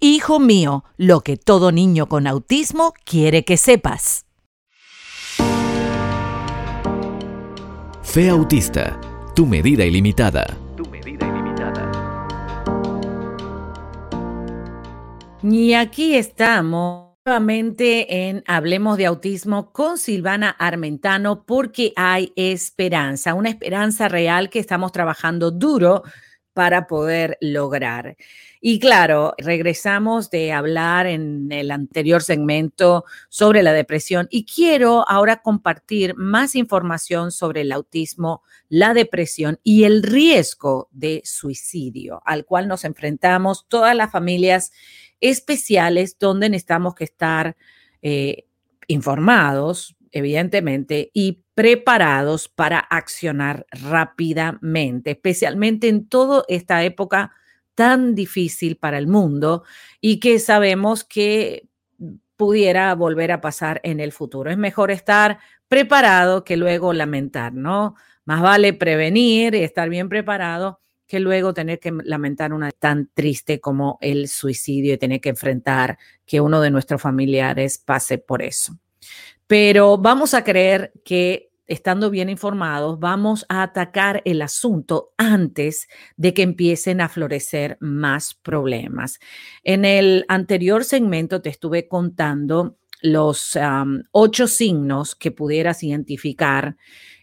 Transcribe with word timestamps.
Hijo 0.00 0.38
mío, 0.38 0.84
lo 0.96 1.22
que 1.22 1.36
todo 1.36 1.72
niño 1.72 2.08
con 2.08 2.28
autismo 2.28 2.94
quiere 3.04 3.44
que 3.44 3.56
sepas. 3.56 4.26
Fe 8.04 8.30
Autista, 8.30 9.00
tu 9.34 9.44
medida 9.44 9.84
ilimitada. 9.84 10.56
Tu 10.76 10.88
medida 10.88 11.26
ilimitada. 11.26 11.90
Y 15.42 15.72
aquí 15.72 16.14
estamos 16.14 17.16
nuevamente 17.26 18.28
en 18.28 18.44
Hablemos 18.46 18.98
de 18.98 19.06
Autismo 19.06 19.72
con 19.72 19.98
Silvana 19.98 20.50
Armentano 20.50 21.42
porque 21.44 21.92
hay 21.96 22.32
esperanza, 22.36 23.34
una 23.34 23.48
esperanza 23.48 24.06
real 24.06 24.48
que 24.48 24.60
estamos 24.60 24.92
trabajando 24.92 25.50
duro 25.50 26.04
para 26.58 26.88
poder 26.88 27.38
lograr. 27.40 28.16
Y 28.60 28.80
claro, 28.80 29.32
regresamos 29.38 30.28
de 30.28 30.50
hablar 30.50 31.06
en 31.06 31.52
el 31.52 31.70
anterior 31.70 32.20
segmento 32.20 33.04
sobre 33.28 33.62
la 33.62 33.72
depresión 33.72 34.26
y 34.28 34.44
quiero 34.44 35.08
ahora 35.08 35.40
compartir 35.40 36.16
más 36.16 36.56
información 36.56 37.30
sobre 37.30 37.60
el 37.60 37.70
autismo, 37.70 38.42
la 38.68 38.92
depresión 38.92 39.60
y 39.62 39.84
el 39.84 40.02
riesgo 40.02 40.88
de 40.90 41.22
suicidio 41.24 42.22
al 42.24 42.44
cual 42.44 42.66
nos 42.66 42.84
enfrentamos 42.84 43.68
todas 43.68 43.94
las 43.94 44.10
familias 44.10 44.72
especiales 45.20 46.18
donde 46.18 46.50
necesitamos 46.50 46.96
que 46.96 47.04
estar 47.04 47.56
eh, 48.02 48.46
informados, 48.88 49.94
evidentemente, 50.12 51.10
y 51.12 51.42
preparados 51.54 52.48
para 52.48 52.78
accionar 52.78 53.66
rápidamente, 53.70 55.12
especialmente 55.12 55.88
en 55.88 56.08
toda 56.08 56.44
esta 56.48 56.84
época 56.84 57.32
tan 57.74 58.14
difícil 58.14 58.76
para 58.76 58.98
el 58.98 59.06
mundo 59.06 59.64
y 60.00 60.20
que 60.20 60.38
sabemos 60.38 61.04
que 61.04 61.68
pudiera 62.36 62.94
volver 62.94 63.32
a 63.32 63.40
pasar 63.40 63.80
en 63.84 64.00
el 64.00 64.12
futuro. 64.12 64.50
Es 64.50 64.58
mejor 64.58 64.90
estar 64.90 65.38
preparado 65.68 66.44
que 66.44 66.56
luego 66.56 66.92
lamentar, 66.92 67.52
¿no? 67.52 67.96
Más 68.24 68.42
vale 68.42 68.72
prevenir 68.72 69.54
y 69.54 69.62
estar 69.62 69.88
bien 69.88 70.08
preparado 70.08 70.80
que 71.08 71.20
luego 71.20 71.54
tener 71.54 71.80
que 71.80 71.90
lamentar 72.04 72.52
una 72.52 72.70
tan 72.70 73.08
triste 73.14 73.60
como 73.60 73.98
el 74.02 74.28
suicidio 74.28 74.94
y 74.94 74.98
tener 74.98 75.20
que 75.20 75.30
enfrentar 75.30 75.98
que 76.26 76.40
uno 76.40 76.60
de 76.60 76.70
nuestros 76.70 77.00
familiares 77.00 77.78
pase 77.78 78.18
por 78.18 78.42
eso. 78.42 78.78
Pero 79.48 79.96
vamos 79.96 80.34
a 80.34 80.44
creer 80.44 80.92
que 81.04 81.50
estando 81.66 82.10
bien 82.10 82.28
informados, 82.28 82.98
vamos 83.00 83.46
a 83.48 83.62
atacar 83.62 84.22
el 84.24 84.42
asunto 84.42 85.12
antes 85.16 85.88
de 86.16 86.34
que 86.34 86.42
empiecen 86.42 87.00
a 87.00 87.08
florecer 87.08 87.76
más 87.80 88.34
problemas. 88.34 89.18
En 89.64 89.84
el 89.84 90.24
anterior 90.28 90.84
segmento 90.84 91.42
te 91.42 91.50
estuve 91.50 91.88
contando 91.88 92.76
los 93.00 93.56
ocho 94.10 94.46
signos 94.48 95.14
que 95.14 95.30
pudieras 95.30 95.82
identificar 95.82 96.76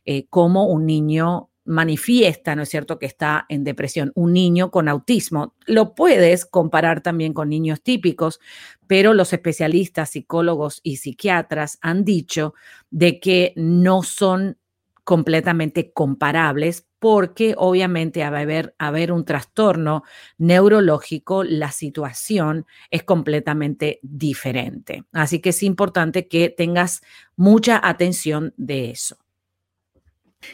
eh, 0.05 0.27
como 0.29 0.67
un 0.67 0.85
niño 0.85 1.49
manifiesta, 1.66 2.55
¿no 2.55 2.63
es 2.63 2.69
cierto?, 2.69 2.99
que 2.99 3.05
está 3.05 3.45
en 3.49 3.64
depresión. 3.64 4.11
Un 4.15 4.33
niño 4.33 4.71
con 4.71 4.87
autismo. 4.87 5.55
Lo 5.65 5.95
puedes 5.95 6.45
comparar 6.45 7.02
también 7.02 7.33
con 7.33 7.49
niños 7.49 7.81
típicos, 7.81 8.39
pero 8.87 9.14
los 9.14 9.33
especialistas, 9.33 10.11
psicólogos 10.11 10.80
y 10.83 10.98
psiquiatras 10.98 11.80
han 11.81 12.05
dicho 12.05 12.53
de 12.92 13.20
que 13.20 13.53
no 13.55 14.03
son 14.03 14.58
completamente 15.03 15.92
comparables 15.93 16.87
porque 16.99 17.53
obviamente 17.58 18.23
a 18.23 18.30
haber, 18.30 18.73
haber 18.80 19.11
un 19.11 19.26
trastorno 19.26 20.03
neurológico, 20.39 21.43
la 21.43 21.71
situación 21.71 22.65
es 22.89 23.03
completamente 23.03 23.99
diferente. 24.02 25.03
Así 25.11 25.39
que 25.39 25.49
es 25.49 25.61
importante 25.61 26.27
que 26.27 26.49
tengas 26.49 27.02
mucha 27.36 27.80
atención 27.87 28.55
de 28.58 28.89
eso. 28.89 29.17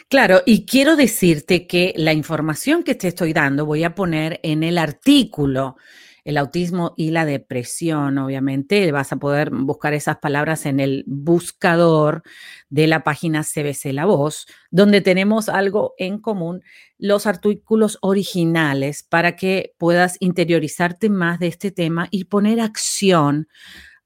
Claro, 0.10 0.42
y 0.46 0.66
quiero 0.66 0.96
decirte 0.96 1.68
que 1.68 1.94
la 1.96 2.14
información 2.14 2.84
que 2.84 2.96
te 2.96 3.08
estoy 3.08 3.34
dando 3.34 3.66
voy 3.66 3.84
a 3.84 3.96
poner 3.96 4.40
en 4.44 4.64
el 4.64 4.78
artículo 4.78 5.78
el 6.24 6.38
autismo 6.38 6.94
y 6.98 7.12
la 7.12 7.26
depresión, 7.26 8.18
obviamente. 8.18 8.92
Vas 8.92 9.12
a 9.12 9.18
poder 9.18 9.50
buscar 9.52 9.94
esas 9.94 10.18
palabras 10.18 10.66
en 10.66 10.80
el 10.80 11.04
buscador 11.08 12.24
de 12.70 12.88
la 12.88 13.04
página 13.04 13.44
CBC 13.44 13.94
La 13.94 14.06
Voz, 14.06 14.48
donde 14.70 15.02
tenemos 15.02 15.50
algo 15.50 15.94
en 15.98 16.20
común, 16.20 16.64
los 16.98 17.26
artículos 17.26 17.98
originales 18.02 19.04
para 19.04 19.36
que 19.36 19.74
puedas 19.78 20.18
interiorizarte 20.20 21.10
más 21.10 21.40
de 21.40 21.48
este 21.48 21.72
tema 21.72 22.08
y 22.12 22.26
poner 22.26 22.60
acción 22.60 23.48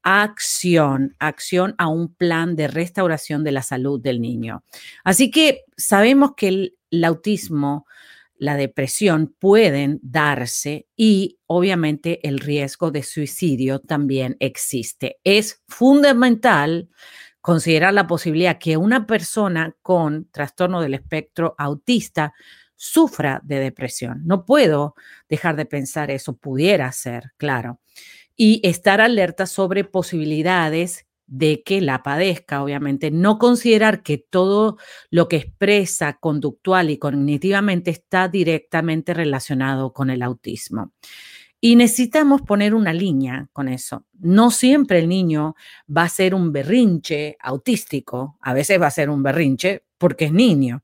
acción, 0.05 1.15
acción 1.17 1.73
a 1.79 1.87
un 1.87 2.13
plan 2.13 2.55
de 2.55 2.67
restauración 2.67 3.43
de 3.43 3.51
la 3.51 3.63
salud 3.63 3.99
del 3.99 4.21
niño. 4.21 4.63
Así 5.03 5.31
que 5.31 5.63
sabemos 5.75 6.33
que 6.37 6.47
el, 6.47 6.77
autismo, 7.03 7.87
la 8.37 8.55
depresión 8.55 9.35
pueden 9.39 9.99
darse 10.03 10.87
y 10.95 11.39
obviamente 11.47 12.25
el 12.25 12.39
riesgo 12.39 12.91
de 12.91 13.01
suicidio 13.01 13.79
también 13.79 14.37
existe. 14.39 15.17
Es 15.23 15.63
fundamental 15.67 16.87
considerar 17.41 17.95
la 17.95 18.05
posibilidad 18.05 18.59
que 18.59 18.77
una 18.77 19.07
persona 19.07 19.75
con 19.81 20.29
trastorno 20.29 20.81
del 20.81 20.93
espectro 20.93 21.55
autista 21.57 22.31
sufra 22.75 23.41
de 23.43 23.59
depresión. 23.59 24.21
No 24.23 24.45
puedo 24.45 24.93
dejar 25.27 25.55
de 25.55 25.65
pensar 25.65 26.11
eso, 26.11 26.37
pudiera 26.37 26.91
ser, 26.91 27.31
claro 27.37 27.79
y 28.35 28.61
estar 28.63 29.01
alerta 29.01 29.45
sobre 29.45 29.83
posibilidades 29.83 31.05
de 31.27 31.63
que 31.63 31.81
la 31.81 32.03
padezca, 32.03 32.63
obviamente. 32.63 33.11
No 33.11 33.39
considerar 33.39 34.03
que 34.03 34.17
todo 34.17 34.77
lo 35.09 35.27
que 35.27 35.37
expresa 35.37 36.17
conductual 36.19 36.89
y 36.89 36.97
cognitivamente 36.97 37.91
está 37.91 38.27
directamente 38.27 39.13
relacionado 39.13 39.93
con 39.93 40.09
el 40.09 40.21
autismo. 40.21 40.91
Y 41.61 41.75
necesitamos 41.75 42.41
poner 42.43 42.75
una 42.75 42.93
línea 42.93 43.49
con 43.51 43.69
eso. 43.69 44.05
No 44.19 44.51
siempre 44.51 44.99
el 44.99 45.09
niño 45.09 45.55
va 45.89 46.03
a 46.03 46.09
ser 46.09 46.35
un 46.35 46.51
berrinche 46.51 47.37
autístico, 47.39 48.37
a 48.41 48.53
veces 48.53 48.79
va 48.79 48.87
a 48.87 48.91
ser 48.91 49.09
un 49.09 49.23
berrinche 49.23 49.83
porque 49.97 50.25
es 50.25 50.31
niño. 50.31 50.83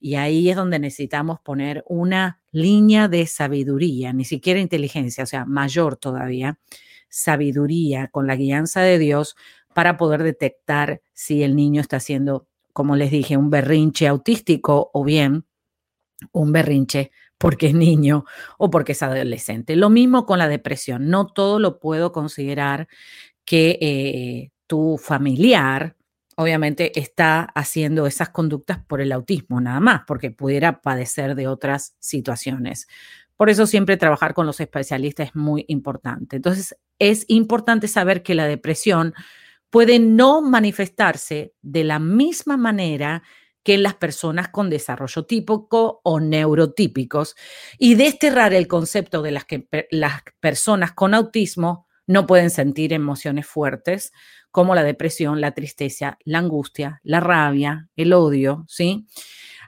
Y 0.00 0.16
ahí 0.16 0.50
es 0.50 0.56
donde 0.56 0.78
necesitamos 0.78 1.40
poner 1.40 1.82
una 1.88 2.40
línea 2.52 3.08
de 3.08 3.26
sabiduría, 3.26 4.12
ni 4.12 4.24
siquiera 4.24 4.60
inteligencia, 4.60 5.24
o 5.24 5.26
sea, 5.26 5.44
mayor 5.44 5.96
todavía, 5.96 6.58
sabiduría, 7.08 8.08
con 8.08 8.26
la 8.26 8.36
guianza 8.36 8.80
de 8.82 8.98
Dios 8.98 9.36
para 9.74 9.96
poder 9.96 10.22
detectar 10.22 11.02
si 11.12 11.42
el 11.42 11.56
niño 11.56 11.80
está 11.80 11.98
haciendo, 11.98 12.48
como 12.72 12.96
les 12.96 13.10
dije, 13.10 13.36
un 13.36 13.50
berrinche 13.50 14.08
autístico 14.08 14.90
o 14.92 15.04
bien 15.04 15.44
un 16.32 16.52
berrinche 16.52 17.10
porque 17.38 17.68
es 17.68 17.74
niño 17.74 18.24
o 18.58 18.70
porque 18.70 18.92
es 18.92 19.02
adolescente. 19.02 19.76
Lo 19.76 19.90
mismo 19.90 20.26
con 20.26 20.38
la 20.38 20.48
depresión. 20.48 21.08
No 21.08 21.26
todo 21.26 21.58
lo 21.58 21.78
puedo 21.78 22.12
considerar 22.12 22.88
que 23.44 23.78
eh, 23.80 24.50
tu 24.66 24.98
familiar 24.98 25.96
obviamente 26.36 26.98
está 26.98 27.42
haciendo 27.42 28.06
esas 28.06 28.28
conductas 28.28 28.78
por 28.86 29.00
el 29.00 29.10
autismo 29.10 29.60
nada 29.60 29.80
más, 29.80 30.02
porque 30.06 30.30
pudiera 30.30 30.80
padecer 30.80 31.34
de 31.34 31.48
otras 31.48 31.96
situaciones. 31.98 32.86
Por 33.38 33.50
eso 33.50 33.68
siempre 33.68 33.96
trabajar 33.96 34.34
con 34.34 34.46
los 34.46 34.58
especialistas 34.60 35.28
es 35.28 35.36
muy 35.36 35.64
importante. 35.68 36.36
Entonces, 36.36 36.76
es 36.98 37.24
importante 37.28 37.86
saber 37.86 38.24
que 38.24 38.34
la 38.34 38.46
depresión 38.46 39.14
puede 39.70 40.00
no 40.00 40.42
manifestarse 40.42 41.54
de 41.62 41.84
la 41.84 42.00
misma 42.00 42.56
manera 42.56 43.22
que 43.62 43.74
en 43.74 43.84
las 43.84 43.94
personas 43.94 44.48
con 44.48 44.70
desarrollo 44.70 45.24
típico 45.24 46.00
o 46.02 46.18
neurotípicos 46.18 47.36
y 47.78 47.94
desterrar 47.94 48.54
el 48.54 48.66
concepto 48.66 49.22
de 49.22 49.30
las 49.30 49.44
que 49.44 49.68
las 49.92 50.22
personas 50.40 50.92
con 50.92 51.14
autismo 51.14 51.86
no 52.08 52.26
pueden 52.26 52.50
sentir 52.50 52.92
emociones 52.92 53.46
fuertes 53.46 54.12
como 54.50 54.74
la 54.74 54.82
depresión, 54.82 55.40
la 55.40 55.52
tristeza, 55.52 56.18
la 56.24 56.38
angustia, 56.38 57.00
la 57.04 57.20
rabia, 57.20 57.88
el 57.94 58.14
odio, 58.14 58.64
¿sí? 58.66 59.06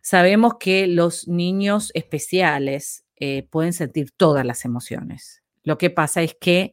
Sabemos 0.02 0.54
que 0.58 0.88
los 0.88 1.28
niños 1.28 1.92
especiales 1.94 3.04
eh, 3.20 3.46
pueden 3.50 3.72
sentir 3.72 4.10
todas 4.16 4.44
las 4.44 4.64
emociones. 4.64 5.42
Lo 5.62 5.78
que 5.78 5.90
pasa 5.90 6.22
es 6.22 6.34
que 6.40 6.72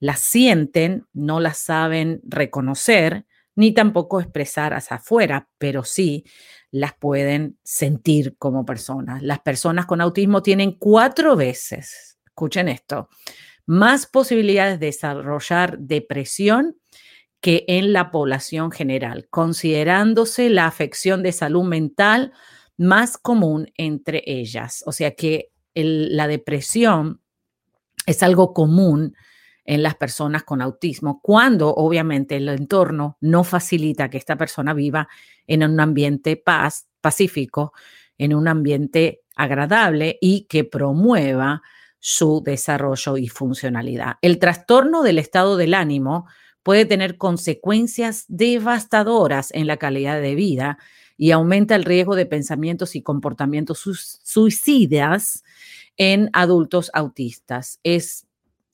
las 0.00 0.20
sienten, 0.20 1.06
no 1.12 1.38
las 1.38 1.58
saben 1.58 2.20
reconocer, 2.24 3.26
ni 3.54 3.72
tampoco 3.72 4.20
expresar 4.20 4.74
hacia 4.74 4.96
afuera, 4.96 5.48
pero 5.58 5.84
sí 5.84 6.24
las 6.70 6.94
pueden 6.94 7.58
sentir 7.62 8.36
como 8.38 8.64
personas. 8.64 9.22
Las 9.22 9.40
personas 9.40 9.86
con 9.86 10.00
autismo 10.00 10.42
tienen 10.42 10.72
cuatro 10.72 11.36
veces, 11.36 12.18
escuchen 12.26 12.68
esto, 12.68 13.10
más 13.66 14.06
posibilidades 14.06 14.80
de 14.80 14.86
desarrollar 14.86 15.78
depresión 15.78 16.78
que 17.40 17.64
en 17.68 17.92
la 17.92 18.10
población 18.10 18.70
general, 18.70 19.26
considerándose 19.28 20.48
la 20.48 20.66
afección 20.66 21.22
de 21.22 21.32
salud 21.32 21.64
mental 21.64 22.32
más 22.78 23.18
común 23.18 23.70
entre 23.76 24.22
ellas. 24.26 24.82
O 24.86 24.92
sea 24.92 25.12
que 25.12 25.51
la 25.74 26.26
depresión 26.28 27.20
es 28.06 28.22
algo 28.22 28.52
común 28.52 29.14
en 29.64 29.82
las 29.82 29.94
personas 29.94 30.42
con 30.42 30.60
autismo, 30.60 31.20
cuando 31.22 31.72
obviamente 31.72 32.36
el 32.36 32.48
entorno 32.48 33.16
no 33.20 33.44
facilita 33.44 34.10
que 34.10 34.18
esta 34.18 34.36
persona 34.36 34.74
viva 34.74 35.08
en 35.46 35.62
un 35.62 35.78
ambiente 35.78 36.36
paz, 36.36 36.88
pacífico, 37.00 37.72
en 38.18 38.34
un 38.34 38.48
ambiente 38.48 39.22
agradable 39.36 40.18
y 40.20 40.46
que 40.48 40.64
promueva 40.64 41.62
su 41.98 42.42
desarrollo 42.44 43.16
y 43.16 43.28
funcionalidad. 43.28 44.16
El 44.22 44.38
trastorno 44.38 45.02
del 45.02 45.18
estado 45.18 45.56
del 45.56 45.74
ánimo 45.74 46.26
puede 46.62 46.84
tener 46.84 47.16
consecuencias 47.16 48.24
devastadoras 48.28 49.52
en 49.52 49.66
la 49.66 49.76
calidad 49.76 50.20
de 50.20 50.34
vida 50.34 50.78
y 51.22 51.30
aumenta 51.30 51.76
el 51.76 51.84
riesgo 51.84 52.16
de 52.16 52.26
pensamientos 52.26 52.96
y 52.96 53.02
comportamientos 53.02 53.78
suicidas 54.24 55.44
en 55.96 56.28
adultos 56.32 56.90
autistas. 56.94 57.78
Es, 57.84 58.26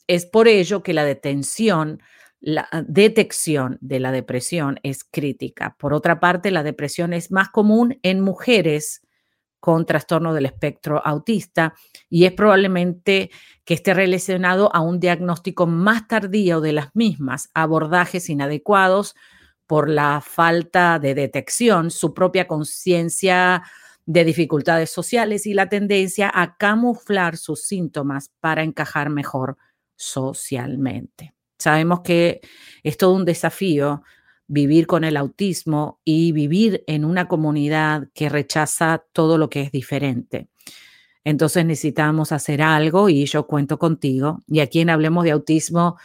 es 0.06 0.24
por 0.24 0.48
ello 0.48 0.82
que 0.82 0.94
la 0.94 1.04
detención, 1.04 2.00
la 2.40 2.66
detección 2.88 3.76
de 3.82 4.00
la 4.00 4.12
depresión 4.12 4.80
es 4.82 5.04
crítica. 5.04 5.76
Por 5.78 5.92
otra 5.92 6.20
parte, 6.20 6.50
la 6.50 6.62
depresión 6.62 7.12
es 7.12 7.30
más 7.30 7.50
común 7.50 7.98
en 8.02 8.22
mujeres 8.22 9.02
con 9.60 9.84
trastorno 9.84 10.32
del 10.32 10.46
espectro 10.46 11.06
autista 11.06 11.74
y 12.08 12.24
es 12.24 12.32
probablemente 12.32 13.30
que 13.66 13.74
esté 13.74 13.92
relacionado 13.92 14.74
a 14.74 14.80
un 14.80 15.00
diagnóstico 15.00 15.66
más 15.66 16.08
tardío 16.08 16.62
de 16.62 16.72
las 16.72 16.96
mismas, 16.96 17.50
abordajes 17.52 18.30
inadecuados 18.30 19.14
por 19.68 19.88
la 19.88 20.20
falta 20.20 20.98
de 20.98 21.14
detección, 21.14 21.92
su 21.92 22.14
propia 22.14 22.48
conciencia 22.48 23.62
de 24.06 24.24
dificultades 24.24 24.90
sociales 24.90 25.46
y 25.46 25.52
la 25.52 25.68
tendencia 25.68 26.32
a 26.34 26.56
camuflar 26.56 27.36
sus 27.36 27.62
síntomas 27.62 28.32
para 28.40 28.62
encajar 28.62 29.10
mejor 29.10 29.58
socialmente. 29.94 31.34
Sabemos 31.58 32.00
que 32.00 32.40
es 32.82 32.96
todo 32.96 33.12
un 33.12 33.26
desafío 33.26 34.02
vivir 34.46 34.86
con 34.86 35.04
el 35.04 35.18
autismo 35.18 36.00
y 36.02 36.32
vivir 36.32 36.82
en 36.86 37.04
una 37.04 37.28
comunidad 37.28 38.08
que 38.14 38.30
rechaza 38.30 39.04
todo 39.12 39.36
lo 39.36 39.50
que 39.50 39.60
es 39.60 39.70
diferente. 39.70 40.48
Entonces 41.24 41.66
necesitamos 41.66 42.32
hacer 42.32 42.62
algo 42.62 43.10
y 43.10 43.26
yo 43.26 43.46
cuento 43.46 43.78
contigo. 43.78 44.40
Y 44.46 44.60
aquí 44.60 44.80
en 44.80 44.88
Hablemos 44.88 45.24
de 45.24 45.32
Autismo 45.32 45.98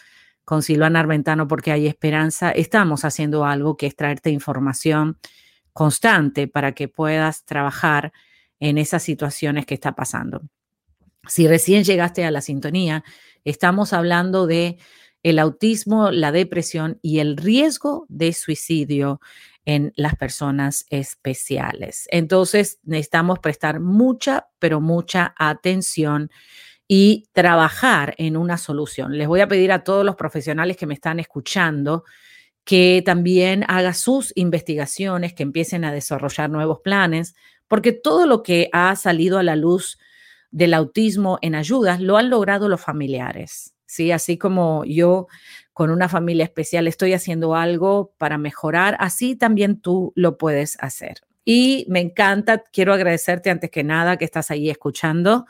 con 0.45 0.63
Silvana 0.63 0.99
Armentano 0.99 1.47
porque 1.47 1.71
hay 1.71 1.87
esperanza, 1.87 2.51
estamos 2.51 3.05
haciendo 3.05 3.45
algo 3.45 3.77
que 3.77 3.87
es 3.87 3.95
traerte 3.95 4.29
información 4.29 5.17
constante 5.71 6.47
para 6.47 6.73
que 6.73 6.87
puedas 6.87 7.45
trabajar 7.45 8.13
en 8.59 8.77
esas 8.77 9.03
situaciones 9.03 9.65
que 9.65 9.73
está 9.73 9.95
pasando. 9.95 10.41
Si 11.27 11.47
recién 11.47 11.83
llegaste 11.83 12.25
a 12.25 12.31
la 12.31 12.41
sintonía, 12.41 13.03
estamos 13.45 13.93
hablando 13.93 14.45
de 14.45 14.77
el 15.23 15.39
autismo, 15.39 16.11
la 16.11 16.31
depresión 16.31 16.99
y 17.01 17.19
el 17.19 17.37
riesgo 17.37 18.05
de 18.09 18.33
suicidio 18.33 19.21
en 19.65 19.93
las 19.95 20.15
personas 20.15 20.85
especiales. 20.89 22.07
Entonces, 22.11 22.79
necesitamos 22.83 23.39
prestar 23.39 23.79
mucha, 23.79 24.49
pero 24.59 24.81
mucha 24.81 25.33
atención 25.37 26.29
y 26.87 27.25
trabajar 27.31 28.13
en 28.17 28.37
una 28.37 28.57
solución. 28.57 29.17
Les 29.17 29.27
voy 29.27 29.41
a 29.41 29.47
pedir 29.47 29.71
a 29.71 29.83
todos 29.83 30.05
los 30.05 30.15
profesionales 30.15 30.77
que 30.77 30.85
me 30.85 30.93
están 30.93 31.19
escuchando 31.19 32.03
que 32.65 33.01
también 33.05 33.65
hagan 33.67 33.93
sus 33.93 34.31
investigaciones, 34.35 35.33
que 35.33 35.43
empiecen 35.43 35.83
a 35.83 35.91
desarrollar 35.91 36.49
nuevos 36.49 36.79
planes, 36.79 37.35
porque 37.67 37.91
todo 37.91 38.25
lo 38.25 38.43
que 38.43 38.69
ha 38.71 38.95
salido 38.95 39.37
a 39.37 39.43
la 39.43 39.55
luz 39.55 39.97
del 40.51 40.73
autismo 40.73 41.39
en 41.41 41.55
ayudas 41.55 41.99
lo 41.99 42.17
han 42.17 42.29
logrado 42.29 42.69
los 42.69 42.79
familiares. 42.79 43.73
¿sí? 43.85 44.11
Así 44.11 44.37
como 44.37 44.85
yo 44.85 45.27
con 45.73 45.89
una 45.89 46.07
familia 46.07 46.45
especial 46.45 46.87
estoy 46.87 47.13
haciendo 47.13 47.55
algo 47.55 48.13
para 48.17 48.37
mejorar, 48.37 48.95
así 48.99 49.35
también 49.35 49.81
tú 49.81 50.13
lo 50.15 50.37
puedes 50.37 50.77
hacer. 50.79 51.21
Y 51.45 51.85
me 51.89 51.99
encanta, 51.99 52.63
quiero 52.71 52.93
agradecerte 52.93 53.49
antes 53.49 53.69
que 53.69 53.83
nada 53.83 54.17
que 54.17 54.25
estás 54.25 54.51
ahí 54.51 54.69
escuchando, 54.69 55.45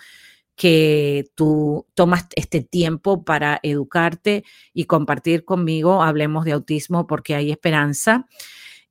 que 0.56 1.26
tú 1.36 1.88
tomas 1.96 2.28
este 2.36 2.62
tiempo 2.62 3.24
para 3.24 3.60
educarte 3.64 4.44
y 4.74 4.86
compartir 4.86 5.46
conmigo, 5.46 6.04
hablemos 6.04 6.46
de 6.46 6.52
autismo 6.54 7.08
porque 7.08 7.36
hay 7.36 7.52
esperanza. 7.52 8.28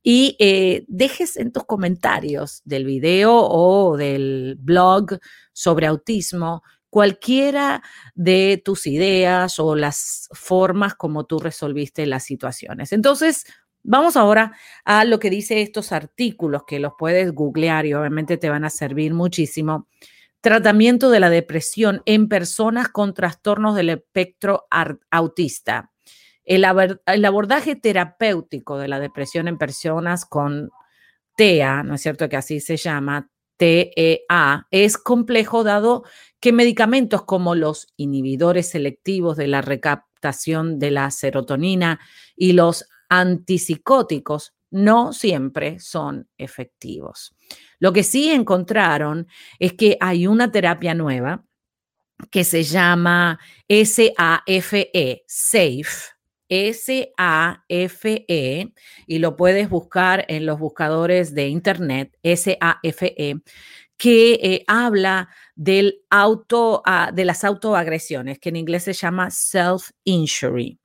Y 0.01 0.35
eh, 0.39 0.83
dejes 0.89 1.37
en 1.37 1.53
tus 1.53 1.63
comentarios 1.63 2.61
del 2.65 2.85
video 2.85 3.33
o 3.33 3.95
del 3.95 4.57
blog 4.59 5.19
sobre 5.53 5.87
autismo 5.87 6.61
cualquiera 6.89 7.81
de 8.13 8.61
tus 8.63 8.85
ideas 8.85 9.57
o 9.57 9.75
las 9.75 10.29
formas 10.33 10.93
como 10.93 11.25
tú 11.25 11.39
resolviste 11.39 12.05
las 12.05 12.23
situaciones. 12.23 12.91
Entonces, 12.91 13.45
vamos 13.81 14.15
ahora 14.15 14.55
a 14.85 15.03
lo 15.03 15.19
que 15.19 15.29
dice 15.29 15.61
estos 15.61 15.91
artículos 15.91 16.63
que 16.67 16.79
los 16.79 16.93
puedes 16.97 17.31
googlear 17.31 17.85
y 17.85 17.95
obviamente 17.95 18.37
te 18.37 18.49
van 18.49 18.63
a 18.63 18.69
servir 18.69 19.13
muchísimo. 19.13 19.87
Tratamiento 20.43 21.09
de 21.09 21.21
la 21.21 21.29
depresión 21.29 22.01
en 22.05 22.27
personas 22.27 22.89
con 22.89 23.13
trastornos 23.13 23.77
del 23.77 23.87
espectro 23.87 24.65
autista. 25.09 25.93
El, 26.43 26.65
abordaje 26.65 27.77
terapéutico 27.77 28.77
de 28.77 28.89
la 28.89 28.99
depresión 28.99 29.47
en 29.47 29.57
personas 29.57 30.25
con 30.25 30.69
TEA, 31.37 31.83
¿no 31.83 31.95
es 31.95 32.01
cierto 32.01 32.27
que 32.27 32.35
así 32.35 32.59
se 32.59 32.75
llama? 32.75 33.29
TEA, 33.55 34.67
es 34.69 34.97
complejo 34.97 35.63
dado 35.63 36.03
que 36.41 36.51
medicamentos 36.51 37.23
como 37.23 37.55
los 37.55 37.87
inhibidores 37.95 38.67
selectivos 38.67 39.37
de 39.37 39.47
la 39.47 39.61
recaptación 39.61 40.77
de 40.77 40.91
la 40.91 41.09
serotonina 41.11 42.01
y 42.35 42.51
los 42.51 42.89
antipsicóticos 43.07 44.53
no 44.73 45.13
siempre 45.13 45.79
son 45.79 46.27
efectivos. 46.37 47.33
Lo 47.79 47.93
que 47.93 48.03
sí 48.03 48.31
encontraron 48.31 49.27
es 49.59 49.73
que 49.73 49.97
hay 50.01 50.27
una 50.27 50.51
terapia 50.51 50.93
nueva 50.93 51.45
que 52.31 52.43
se 52.43 52.63
llama 52.63 53.39
SAFE, 53.69 55.23
SAFE, 55.27 56.13
S-A-F-E, 56.49 57.13
y 59.07 59.19
lo 59.19 59.35
puedes 59.35 59.69
buscar 59.69 60.25
en 60.27 60.45
los 60.45 60.59
buscadores 60.59 61.33
de 61.33 61.47
Internet, 61.47 62.15
S-A-F-E, 62.21 63.35
que 63.97 64.33
eh, 64.33 64.63
habla 64.67 65.29
del 65.55 66.01
auto, 66.09 66.81
ah, 66.85 67.11
de 67.13 67.25
las 67.25 67.43
autoagresiones, 67.43 68.39
que 68.39 68.49
en 68.49 68.57
inglés 68.57 68.83
se 68.83 68.93
llama 68.93 69.29
self-injury, 69.29 70.77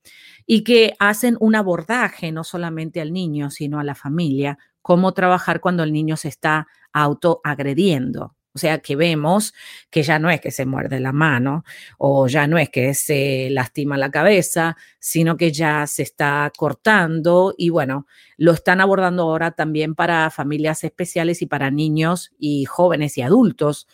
y 0.51 0.65
que 0.65 0.95
hacen 0.99 1.37
un 1.41 1.55
abordaje 1.55 2.33
no 2.33 2.43
solamente 2.43 3.03
al 3.03 3.13
niño, 3.13 3.51
sino 3.51 3.79
a 3.79 3.85
la 3.85 3.95
familia, 3.95 4.59
cómo 4.81 5.13
trabajar 5.13 5.61
cuando 5.61 5.83
el 5.83 5.93
niño 5.93 6.17
se 6.17 6.29
está 6.29 6.67
autoagrediendo. 6.95 8.35
O 8.55 8.59
sea 8.59 8.79
que 8.79 8.97
vemos 8.97 9.53
que 9.91 10.03
ya 10.03 10.19
no 10.19 10.31
es 10.31 10.41
que 10.41 10.51
se 10.51 10.65
muerde 10.65 11.01
la 11.01 11.13
mano 11.13 11.65
o 11.99 12.29
ya 12.29 12.47
no 12.47 12.57
es 12.57 12.71
que 12.71 12.95
se 12.95 13.51
lastima 13.51 13.99
la 13.99 14.11
cabeza, 14.11 14.79
sino 14.99 15.37
que 15.37 15.53
ya 15.53 15.87
se 15.87 16.03
está 16.03 16.51
cortando 16.57 17.55
y 17.59 17.69
bueno, 17.69 18.07
lo 18.39 18.53
están 18.53 18.81
abordando 18.81 19.25
ahora 19.25 19.51
también 19.51 19.95
para 19.95 20.31
familias 20.31 20.83
especiales 20.83 21.43
y 21.43 21.47
para 21.47 21.71
niños 21.71 22.33
y 22.39 22.65
jóvenes 22.65 23.19
y 23.19 23.23
adultos 23.23 23.87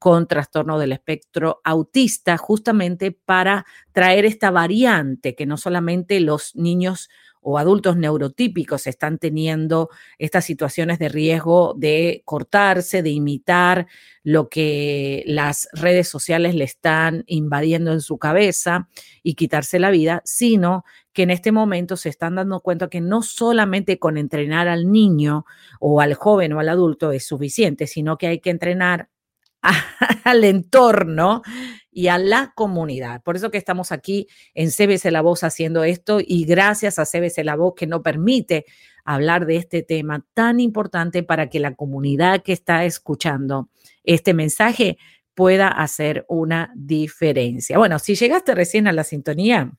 con 0.00 0.26
trastorno 0.26 0.78
del 0.78 0.92
espectro 0.92 1.60
autista, 1.62 2.38
justamente 2.38 3.12
para 3.12 3.66
traer 3.92 4.24
esta 4.24 4.50
variante 4.50 5.34
que 5.34 5.44
no 5.44 5.58
solamente 5.58 6.20
los 6.20 6.56
niños 6.56 7.10
o 7.42 7.58
adultos 7.58 7.96
neurotípicos 7.96 8.86
están 8.86 9.18
teniendo 9.18 9.90
estas 10.18 10.46
situaciones 10.46 10.98
de 10.98 11.10
riesgo 11.10 11.74
de 11.76 12.22
cortarse, 12.24 13.02
de 13.02 13.10
imitar 13.10 13.88
lo 14.22 14.48
que 14.48 15.22
las 15.26 15.68
redes 15.72 16.08
sociales 16.08 16.54
le 16.54 16.64
están 16.64 17.24
invadiendo 17.26 17.92
en 17.92 18.00
su 18.00 18.16
cabeza 18.16 18.88
y 19.22 19.34
quitarse 19.34 19.78
la 19.78 19.90
vida, 19.90 20.22
sino 20.24 20.84
que 21.12 21.24
en 21.24 21.30
este 21.30 21.52
momento 21.52 21.98
se 21.98 22.08
están 22.08 22.36
dando 22.36 22.60
cuenta 22.60 22.88
que 22.88 23.02
no 23.02 23.20
solamente 23.20 23.98
con 23.98 24.16
entrenar 24.16 24.66
al 24.66 24.90
niño 24.90 25.44
o 25.78 26.00
al 26.00 26.14
joven 26.14 26.54
o 26.54 26.60
al 26.60 26.70
adulto 26.70 27.12
es 27.12 27.26
suficiente, 27.26 27.86
sino 27.86 28.16
que 28.16 28.28
hay 28.28 28.40
que 28.40 28.50
entrenar 28.50 29.10
al 30.24 30.44
entorno 30.44 31.42
y 31.90 32.08
a 32.08 32.18
la 32.18 32.52
comunidad. 32.54 33.22
Por 33.22 33.36
eso 33.36 33.50
que 33.50 33.58
estamos 33.58 33.92
aquí 33.92 34.28
en 34.54 34.70
CBC 34.70 35.10
La 35.10 35.22
Voz 35.22 35.44
haciendo 35.44 35.84
esto 35.84 36.18
y 36.24 36.44
gracias 36.44 36.98
a 36.98 37.04
CBC 37.04 37.44
La 37.44 37.56
Voz 37.56 37.74
que 37.76 37.86
nos 37.86 38.02
permite 38.02 38.64
hablar 39.04 39.46
de 39.46 39.56
este 39.56 39.82
tema 39.82 40.24
tan 40.34 40.60
importante 40.60 41.22
para 41.22 41.48
que 41.48 41.60
la 41.60 41.74
comunidad 41.74 42.42
que 42.42 42.52
está 42.52 42.84
escuchando 42.84 43.68
este 44.04 44.34
mensaje 44.34 44.98
pueda 45.34 45.68
hacer 45.68 46.24
una 46.28 46.72
diferencia. 46.76 47.78
Bueno, 47.78 47.98
si 47.98 48.14
llegaste 48.14 48.54
recién 48.54 48.86
a 48.86 48.92
la 48.92 49.04
sintonía, 49.04 49.72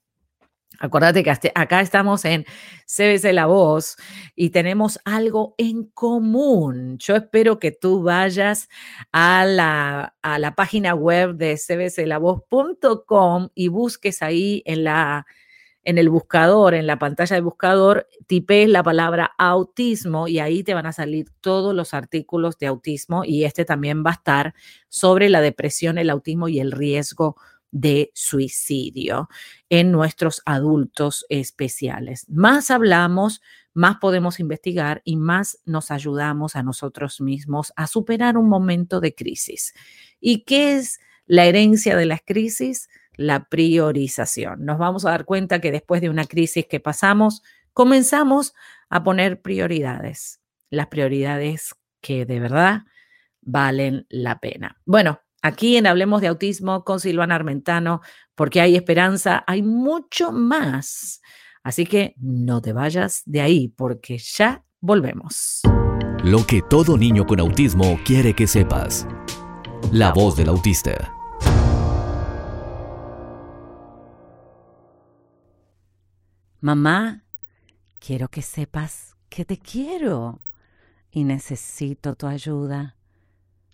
Acuérdate 0.82 1.24
que 1.24 1.30
acá 1.30 1.82
estamos 1.82 2.26
en 2.26 2.44
CBC 2.88 3.34
La 3.34 3.46
Voz 3.46 3.98
y 4.36 4.50
tenemos 4.50 5.00
algo 5.06 5.54
en 5.60 5.84
común. 5.84 6.98
Yo 6.98 7.16
espero 7.16 7.60
que 7.60 7.72
tú 7.72 8.02
vayas 8.02 8.68
a 9.12 9.46
la, 9.46 10.16
a 10.24 10.40
la 10.40 10.56
página 10.56 10.96
web 10.96 11.36
de 11.36 11.56
cbclavoz.com 11.56 13.50
y 13.54 13.68
busques 13.68 14.24
ahí 14.24 14.64
en 14.66 14.86
la 14.86 15.28
en 15.84 15.98
el 15.98 16.10
buscador, 16.10 16.74
en 16.76 16.86
la 16.86 17.00
pantalla 17.00 17.36
de 17.36 17.42
buscador, 17.42 18.08
tipes 18.28 18.70
la 18.70 18.84
palabra 18.84 19.32
autismo 19.38 20.28
y 20.28 20.40
ahí 20.40 20.64
te 20.64 20.76
van 20.76 20.86
a 20.86 20.94
salir 20.94 21.28
todos 21.42 21.74
los 21.74 21.94
artículos 21.94 22.58
de 22.60 22.68
autismo 22.68 23.24
y 23.26 23.46
este 23.46 23.66
también 23.66 24.04
va 24.06 24.12
a 24.12 24.14
estar 24.14 24.54
sobre 24.90 25.30
la 25.30 25.42
depresión, 25.42 25.98
el 25.98 26.12
autismo 26.12 26.48
y 26.50 26.60
el 26.60 26.72
riesgo 26.72 27.36
de 27.72 28.12
suicidio 28.14 29.30
en 29.70 29.92
nuestros 29.92 30.42
adultos 30.46 31.26
especiales. 31.30 32.26
Más 32.30 32.70
hablamos, 32.70 33.42
más 33.74 33.98
podemos 33.98 34.40
investigar 34.40 35.02
y 35.06 35.16
más 35.16 35.60
nos 35.66 35.92
ayudamos 35.92 36.56
a 36.56 36.64
nosotros 36.64 37.22
mismos 37.22 37.72
a 37.76 37.88
superar 37.88 38.38
un 38.38 38.50
momento 38.50 39.00
de 39.00 39.16
crisis. 39.16 39.74
¿Y 40.20 40.44
qué 40.44 40.76
es 40.76 41.00
la 41.26 41.46
herencia 41.46 41.96
de 41.96 42.06
las 42.06 42.22
crisis? 42.26 42.90
La 43.16 43.46
priorización. 43.46 44.66
Nos 44.66 44.78
vamos 44.78 45.06
a 45.06 45.12
dar 45.12 45.26
cuenta 45.26 45.62
que 45.62 45.72
después 45.72 46.02
de 46.02 46.10
una 46.10 46.26
crisis 46.26 46.66
que 46.68 46.80
pasamos, 46.80 47.42
comenzamos 47.74 48.54
a 48.90 49.04
poner 49.04 49.42
prioridades, 49.42 50.42
las 50.70 50.88
prioridades 50.88 51.74
que 52.02 52.26
de 52.26 52.40
verdad 52.40 52.82
valen 53.42 54.06
la 54.10 54.40
pena. 54.40 54.78
Bueno, 54.86 55.22
Aquí 55.44 55.76
en 55.76 55.88
Hablemos 55.88 56.22
de 56.22 56.28
Autismo 56.28 56.84
con 56.84 57.00
Silvana 57.00 57.34
Armentano, 57.34 58.02
porque 58.36 58.62
hay 58.62 58.76
esperanza, 58.76 59.44
hay 59.48 59.64
mucho 59.64 60.32
más. 60.32 61.20
Así 61.64 61.88
que 61.88 62.14
no 62.18 62.62
te 62.62 62.74
vayas 62.74 63.24
de 63.26 63.42
ahí, 63.42 63.68
porque 63.68 64.20
ya 64.20 64.64
volvemos. 64.82 65.62
Lo 66.24 66.46
que 66.46 66.62
todo 66.62 66.96
niño 66.96 67.26
con 67.26 67.40
autismo 67.40 68.00
quiere 68.06 68.36
que 68.36 68.46
sepas. 68.46 69.08
La 69.92 70.14
voz 70.14 70.38
del 70.38 70.50
autista. 70.50 71.12
Mamá, 76.60 77.24
quiero 77.98 78.28
que 78.28 78.44
sepas 78.44 79.18
que 79.30 79.46
te 79.46 79.58
quiero 79.58 80.40
y 81.10 81.24
necesito 81.24 82.14
tu 82.14 82.28
ayuda. 82.28 82.96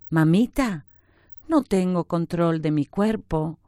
Mamita, 0.10 0.87
no 1.48 1.64
tengo 1.64 2.06
control 2.06 2.62
de 2.62 2.72
mi 2.72 2.86
cuerpo 2.86 3.60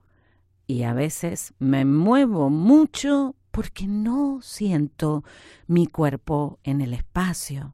y 0.68 0.84
a 0.84 0.94
veces 0.94 1.54
me 1.60 1.86
muevo 1.86 2.50
mucho 2.50 3.36
porque 3.52 3.88
no 3.88 4.40
siento 4.42 5.24
mi 5.68 5.88
cuerpo 5.88 6.60
en 6.64 6.82
el 6.82 6.94
espacio. 6.94 7.74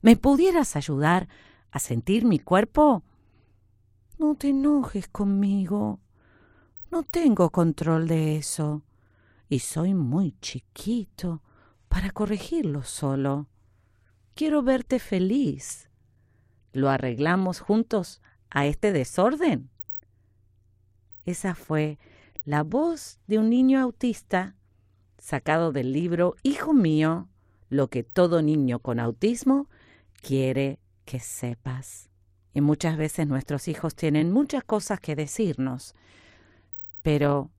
¿Me 0.00 0.16
pudieras 0.16 0.74
ayudar 0.74 1.28
a 1.70 1.78
sentir 1.78 2.24
mi 2.24 2.38
cuerpo? 2.38 3.04
No 4.18 4.34
te 4.34 4.48
enojes 4.48 5.08
conmigo. 5.08 6.00
No 6.90 7.02
tengo 7.02 7.50
control 7.50 8.08
de 8.08 8.36
eso. 8.36 8.82
Y 9.48 9.60
soy 9.60 9.94
muy 9.94 10.34
chiquito 10.40 11.42
para 11.88 12.10
corregirlo 12.10 12.82
solo. 12.82 13.46
Quiero 14.34 14.62
verte 14.62 14.98
feliz. 14.98 15.88
¿Lo 16.72 16.88
arreglamos 16.90 17.60
juntos 17.60 18.22
a 18.52 18.66
este 18.66 18.92
desorden. 18.92 19.70
Esa 21.24 21.54
fue 21.54 21.98
la 22.44 22.62
voz 22.62 23.18
de 23.26 23.38
un 23.38 23.50
niño 23.50 23.80
autista 23.80 24.56
sacado 25.18 25.72
del 25.72 25.92
libro 25.92 26.36
Hijo 26.42 26.72
mío, 26.72 27.28
lo 27.68 27.88
que 27.88 28.02
todo 28.02 28.42
niño 28.42 28.80
con 28.80 29.00
autismo 29.00 29.68
quiere 30.20 30.78
que 31.04 31.20
sepas. 31.20 32.10
Y 32.52 32.60
muchas 32.60 32.96
veces 32.96 33.26
nuestros 33.26 33.68
hijos 33.68 33.94
tienen 33.94 34.30
muchas 34.30 34.64
cosas 34.64 35.00
que 35.00 35.16
decirnos, 35.16 35.94
pero 37.02 37.50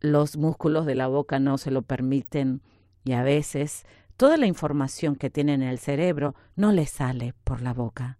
los 0.00 0.36
músculos 0.36 0.84
de 0.84 0.96
la 0.96 1.06
boca 1.06 1.38
no 1.38 1.56
se 1.56 1.70
lo 1.70 1.82
permiten 1.82 2.60
y 3.04 3.12
a 3.12 3.22
veces 3.22 3.86
toda 4.16 4.36
la 4.36 4.46
información 4.46 5.16
que 5.16 5.30
tienen 5.30 5.62
en 5.62 5.68
el 5.68 5.78
cerebro 5.78 6.34
no 6.56 6.72
les 6.72 6.90
sale 6.90 7.34
por 7.44 7.62
la 7.62 7.72
boca. 7.72 8.18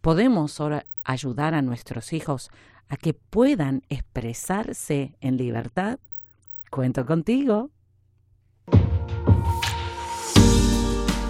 ¿Podemos 0.00 0.60
ahora 0.60 0.86
ayudar 1.04 1.54
a 1.54 1.62
nuestros 1.62 2.12
hijos 2.12 2.50
a 2.88 2.96
que 2.96 3.14
puedan 3.14 3.82
expresarse 3.88 5.16
en 5.20 5.36
libertad? 5.36 5.98
Cuento 6.70 7.04
contigo. 7.04 7.70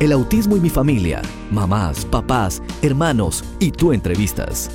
El 0.01 0.13
autismo 0.13 0.57
y 0.57 0.61
mi 0.61 0.71
familia, 0.71 1.23
mamás, 1.51 2.05
papás, 2.05 2.63
hermanos 2.83 3.43
y 3.59 3.73
tú 3.73 3.93
entrevistas. 3.93 4.71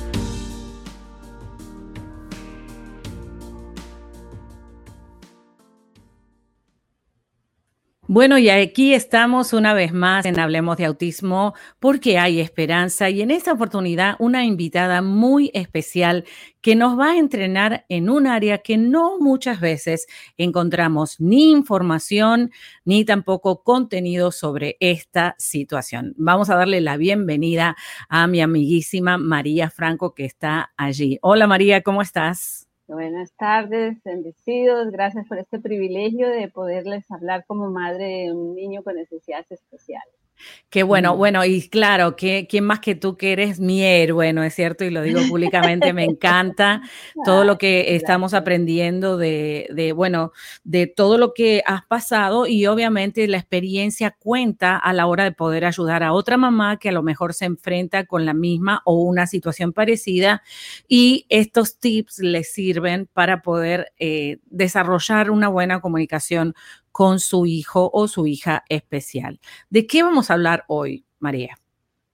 Bueno, 8.14 8.38
y 8.38 8.48
aquí 8.48 8.94
estamos 8.94 9.52
una 9.52 9.74
vez 9.74 9.92
más 9.92 10.24
en 10.24 10.38
Hablemos 10.38 10.76
de 10.76 10.84
Autismo 10.84 11.52
porque 11.80 12.16
hay 12.16 12.38
esperanza 12.38 13.10
y 13.10 13.22
en 13.22 13.32
esta 13.32 13.52
oportunidad 13.52 14.14
una 14.20 14.44
invitada 14.44 15.02
muy 15.02 15.50
especial 15.52 16.24
que 16.60 16.76
nos 16.76 16.96
va 16.96 17.10
a 17.10 17.18
entrenar 17.18 17.84
en 17.88 18.08
un 18.08 18.28
área 18.28 18.58
que 18.58 18.76
no 18.76 19.18
muchas 19.18 19.58
veces 19.58 20.06
encontramos 20.36 21.18
ni 21.18 21.50
información 21.50 22.52
ni 22.84 23.04
tampoco 23.04 23.64
contenido 23.64 24.30
sobre 24.30 24.76
esta 24.78 25.34
situación. 25.36 26.14
Vamos 26.16 26.50
a 26.50 26.54
darle 26.54 26.80
la 26.80 26.96
bienvenida 26.96 27.74
a 28.08 28.28
mi 28.28 28.40
amiguísima 28.40 29.18
María 29.18 29.70
Franco 29.70 30.14
que 30.14 30.24
está 30.24 30.72
allí. 30.76 31.18
Hola 31.20 31.48
María, 31.48 31.82
¿cómo 31.82 32.00
estás? 32.00 32.68
Buenas 32.86 33.32
tardes, 33.36 34.02
bendecidos. 34.04 34.90
Gracias 34.90 35.26
por 35.26 35.38
este 35.38 35.58
privilegio 35.58 36.28
de 36.28 36.48
poderles 36.48 37.10
hablar 37.10 37.44
como 37.46 37.70
madre 37.70 38.04
de 38.04 38.32
un 38.32 38.54
niño 38.54 38.82
con 38.82 38.96
necesidades 38.96 39.50
especiales. 39.50 40.23
Qué 40.70 40.82
bueno, 40.82 41.16
bueno, 41.16 41.44
y 41.44 41.68
claro, 41.68 42.16
¿quién 42.16 42.64
más 42.64 42.80
que 42.80 42.96
tú 42.96 43.16
que 43.16 43.32
eres 43.32 43.60
mi 43.60 43.84
héroe, 43.84 44.32
¿no 44.32 44.42
es 44.42 44.54
cierto? 44.54 44.84
Y 44.84 44.90
lo 44.90 45.02
digo 45.02 45.20
públicamente, 45.28 45.92
me 45.92 46.04
encanta 46.04 46.82
todo 47.24 47.44
lo 47.44 47.58
que 47.58 47.94
estamos 47.94 48.34
aprendiendo 48.34 49.16
de, 49.16 49.68
de, 49.72 49.92
bueno, 49.92 50.32
de 50.64 50.88
todo 50.88 51.16
lo 51.16 51.32
que 51.32 51.62
has 51.64 51.86
pasado 51.86 52.48
y 52.48 52.66
obviamente 52.66 53.28
la 53.28 53.38
experiencia 53.38 54.16
cuenta 54.18 54.76
a 54.76 54.92
la 54.92 55.06
hora 55.06 55.22
de 55.22 55.32
poder 55.32 55.64
ayudar 55.64 56.02
a 56.02 56.12
otra 56.12 56.36
mamá 56.36 56.76
que 56.78 56.88
a 56.88 56.92
lo 56.92 57.04
mejor 57.04 57.34
se 57.34 57.44
enfrenta 57.44 58.04
con 58.04 58.26
la 58.26 58.34
misma 58.34 58.82
o 58.84 58.94
una 59.00 59.28
situación 59.28 59.72
parecida 59.72 60.42
y 60.88 61.26
estos 61.28 61.78
tips 61.78 62.18
les 62.18 62.52
sirven 62.52 63.08
para 63.12 63.42
poder 63.42 63.92
eh, 64.00 64.38
desarrollar 64.46 65.30
una 65.30 65.48
buena 65.48 65.80
comunicación 65.80 66.54
con 66.94 67.18
su 67.18 67.44
hijo 67.44 67.90
o 67.92 68.06
su 68.06 68.24
hija 68.28 68.62
especial. 68.68 69.40
¿De 69.68 69.84
qué 69.84 70.04
vamos 70.04 70.30
a 70.30 70.34
hablar 70.34 70.62
hoy, 70.68 71.04
María? 71.18 71.56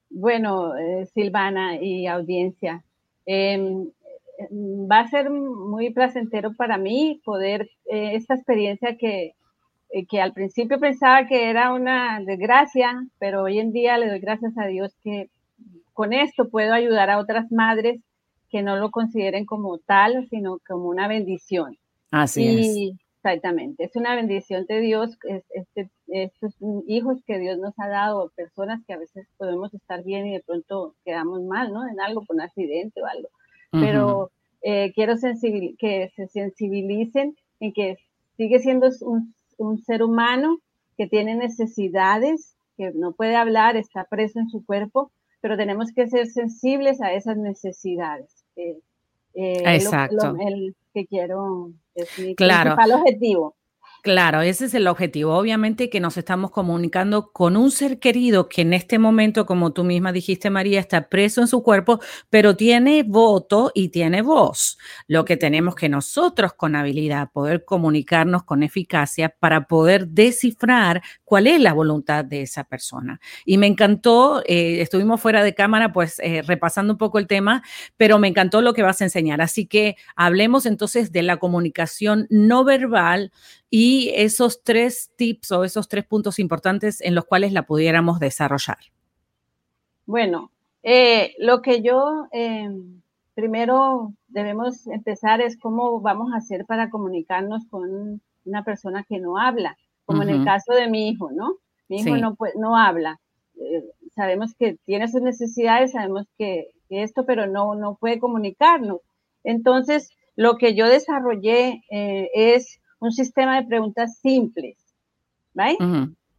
Bueno, 0.09 0.75
eh, 0.75 1.05
Silvana 1.13 1.77
y 1.77 2.07
audiencia, 2.07 2.83
em, 3.27 3.91
va 4.91 5.01
a 5.01 5.09
ser 5.09 5.29
muy 5.29 5.91
placentero 5.91 6.55
para 6.55 6.79
mí 6.79 7.21
poder 7.27 7.69
eh, 7.91 8.13
esta 8.15 8.37
experiencia 8.37 8.97
que, 8.97 9.35
eh, 9.91 10.07
que 10.07 10.23
al 10.23 10.33
principio 10.33 10.81
pensaba 10.81 11.27
que 11.27 11.51
era 11.51 11.75
una 11.75 12.19
desgracia, 12.25 13.07
pero 13.19 13.43
hoy 13.43 13.59
en 13.59 13.73
día 13.73 13.99
le 13.99 14.09
doy 14.09 14.21
gracias 14.21 14.57
a 14.57 14.65
Dios 14.65 14.97
que 15.03 15.29
con 15.93 16.15
esto 16.15 16.49
puedo 16.49 16.73
ayudar 16.73 17.11
a 17.11 17.19
otras 17.19 17.53
madres 17.53 18.01
que 18.49 18.63
no 18.63 18.77
lo 18.77 18.91
consideren 18.91 19.45
como 19.45 19.77
tal, 19.77 20.27
sino 20.31 20.59
como 20.67 20.89
una 20.89 21.07
bendición. 21.07 21.77
Así 22.11 22.93
es 22.95 23.10
Exactamente, 23.23 23.85
es 23.85 23.95
una 23.97 24.17
bendición 24.17 24.65
de 24.67 24.81
Dios, 24.81 25.19
este, 25.51 25.91
estos 26.07 26.55
hijos 26.87 27.19
que 27.27 27.39
Dios 27.39 27.59
nos 27.59 27.79
ha 27.79 27.87
dado, 27.87 28.33
personas 28.35 28.81
que 28.87 28.95
a 28.95 28.99
veces 28.99 29.27
podemos 29.37 29.75
estar 29.75 30.03
bien 30.03 30.27
y 30.27 30.33
de 30.33 30.41
pronto 30.41 30.95
quedamos 31.05 31.43
mal, 31.43 31.71
¿no? 31.71 31.87
En 31.87 32.01
algo, 32.01 32.25
por 32.25 32.37
un 32.37 32.41
accidente 32.41 33.03
o 33.03 33.07
algo. 33.07 33.29
Pero 33.73 34.31
eh, 34.63 34.93
quiero 34.95 35.17
que 35.79 36.11
se 36.17 36.29
sensibilicen 36.29 37.37
en 37.61 37.73
que 37.75 37.99
sigue 38.39 38.59
siendo 38.59 38.89
un, 39.03 39.35
un, 39.59 39.83
ser 39.85 40.03
humano 40.03 40.59
que 40.97 41.07
tiene 41.07 41.35
necesidades, 41.35 42.57
que 42.79 42.91
no 42.93 43.13
puede 43.13 43.37
hablar, 43.37 43.77
está 43.77 44.05
preso 44.05 44.41
en 44.41 44.49
su 44.49 44.65
cuerpo, 44.65 45.13
pero 45.43 45.59
tenemos 45.59 45.93
que 45.93 46.09
ser 46.09 46.27
sensibles 46.27 47.03
a 47.03 47.13
esas 47.13 47.37
necesidades. 47.37 48.45
Eh, 49.35 49.63
Exacto. 49.75 50.37
el 50.41 50.75
que 50.93 51.07
quiero, 51.07 51.73
claro. 52.37 52.75
principal 52.75 53.01
objetivo. 53.01 53.57
Claro, 54.03 54.41
ese 54.41 54.65
es 54.65 54.73
el 54.73 54.87
objetivo. 54.87 55.35
Obviamente 55.37 55.91
que 55.91 56.01
nos 56.01 56.17
estamos 56.17 56.51
comunicando 56.51 57.33
con 57.33 57.55
un 57.55 57.71
ser 57.71 57.99
querido 57.99 58.49
que 58.49 58.63
en 58.63 58.73
este 58.73 58.99
momento, 58.99 59.45
como 59.45 59.73
tú 59.75 59.85
misma 59.85 60.11
dijiste, 60.11 60.49
María, 60.49 60.81
está 60.81 61.11
preso 61.11 61.43
en 61.43 61.49
su 61.49 61.63
cuerpo, 61.63 62.01
pero 62.31 62.57
tiene 62.57 63.03
voto 63.03 63.71
y 63.75 63.91
tiene 63.91 64.23
voz. 64.23 64.79
Lo 65.07 65.27
que 65.27 65.37
tenemos 65.37 65.75
que 65.75 65.91
nosotros 65.91 66.55
con 66.55 66.77
habilidad 66.77 67.31
poder 67.31 67.67
comunicarnos 67.67 68.43
con 68.45 68.63
eficacia 68.63 69.29
para 69.39 69.67
poder 69.67 70.09
descifrar 70.09 71.03
cuál 71.25 71.47
es 71.47 71.61
la 71.61 71.75
voluntad 71.75 72.25
de 72.25 72.41
esa 72.43 72.65
persona. 72.65 73.21
Y 73.45 73.59
me 73.59 73.67
encantó, 73.67 74.43
eh, 74.47 74.81
estuvimos 74.81 75.21
fuera 75.21 75.45
de 75.45 75.55
cámara, 75.55 75.93
pues 75.93 76.19
eh, 76.21 76.41
repasando 76.41 76.95
un 76.95 76.99
poco 76.99 77.19
el 77.19 77.27
tema, 77.27 77.63
pero 77.99 78.19
me 78.19 78.29
encantó 78.29 78.63
lo 78.63 78.73
que 78.73 78.83
vas 78.83 79.03
a 79.03 79.05
enseñar. 79.05 79.43
Así 79.43 79.67
que 79.67 79.97
hablemos 80.17 80.65
entonces 80.65 81.13
de 81.13 81.23
la 81.23 81.37
comunicación 81.37 82.27
no 82.31 82.65
verbal 82.65 83.31
y 83.71 84.11
esos 84.17 84.63
tres 84.65 85.13
tips 85.17 85.53
o 85.53 85.65
esos 85.65 85.89
tres 85.89 86.05
puntos 86.05 86.39
importantes 86.41 87.01
en 87.01 87.15
los 87.15 87.25
cuales 87.25 87.53
la 87.53 87.63
pudiéramos 87.63 88.19
desarrollar. 88.19 88.79
Bueno, 90.07 90.51
eh, 90.83 91.35
lo 91.39 91.63
que 91.63 91.83
yo 91.83 92.27
em, 92.33 93.01
primero 93.35 94.13
debemos 94.27 94.89
empezar 94.89 95.41
es 95.41 95.57
cómo 95.57 96.01
vamos 96.01 96.33
a 96.33 96.39
hacer 96.39 96.67
para 96.67 96.91
comunicarnos 96.91 97.65
con 97.71 98.21
una 98.45 98.65
persona 98.65 99.05
que 99.09 99.21
no 99.21 99.39
habla, 99.39 99.77
como 100.05 100.23
en 100.23 100.31
el 100.31 100.45
caso 100.45 100.73
de 100.73 100.89
mi 100.89 101.09
hijo, 101.09 101.31
¿no? 101.31 101.59
Mi 101.89 102.01
hijo 102.01 102.17
no, 102.17 102.37
no 102.57 102.77
habla. 102.77 103.21
Eh, 103.55 103.85
sabemos 104.15 104.55
que 104.59 104.79
tiene 104.85 105.07
sus 105.07 105.23
necesidades, 105.23 105.93
sabemos 105.93 106.27
que, 106.37 106.71
esto, 106.89 107.25
pero 107.25 107.47
no, 107.47 107.77
no 107.77 107.95
puede 107.95 108.19
comunicarnos. 108.19 108.99
Entonces, 109.45 110.11
lo 110.35 110.57
que 110.57 110.75
yo 110.75 110.89
desarrollé 110.89 111.85
eh, 111.89 112.29
es 112.35 112.81
un 113.01 113.13
sistema 113.13 113.61
de 113.61 113.67
preguntas 113.67 114.19
simples, 114.19 114.77
¿vale? 115.55 115.77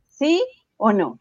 ¿Sí 0.08 0.44
o 0.78 0.94
no? 0.94 1.20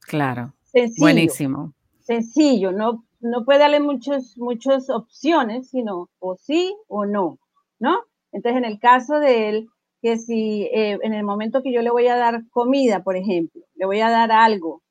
Claro. 0.00 0.52
Sencillo. 0.64 1.04
Buenísimo. 1.04 1.72
Sencillo, 2.00 2.72
no, 2.72 3.04
no 3.20 3.44
puede 3.44 3.60
darle 3.60 3.80
muchos, 3.80 4.36
muchas 4.36 4.90
opciones, 4.90 5.70
sino 5.70 6.08
o 6.18 6.36
sí 6.36 6.74
o 6.88 7.06
no, 7.06 7.38
¿no? 7.78 8.00
Entonces, 8.32 8.58
en 8.58 8.64
el 8.64 8.78
caso 8.78 9.20
de 9.20 9.48
él, 9.48 9.68
que 10.02 10.16
si 10.16 10.62
eh, 10.72 10.98
en 11.02 11.14
el 11.14 11.24
momento 11.24 11.62
que 11.62 11.72
yo 11.72 11.82
le 11.82 11.90
voy 11.90 12.08
a 12.08 12.16
dar 12.16 12.48
comida, 12.50 13.02
por 13.02 13.16
ejemplo, 13.16 13.62
le 13.74 13.86
voy 13.86 14.00
a 14.00 14.10
dar 14.10 14.32
algo, 14.32 14.82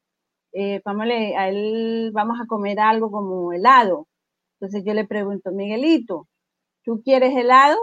eh, 0.52 0.82
a 0.86 1.50
él 1.50 2.12
vamos 2.14 2.40
a 2.42 2.46
comer 2.46 2.80
algo 2.80 3.12
como 3.12 3.54
helado. 3.54 4.08
Entonces 4.60 4.84
yo 4.86 4.94
le 4.94 5.06
pregunto, 5.06 5.52
Miguelito, 5.52 6.28
¿tú 6.84 7.02
quieres 7.04 7.36
helado? 7.36 7.78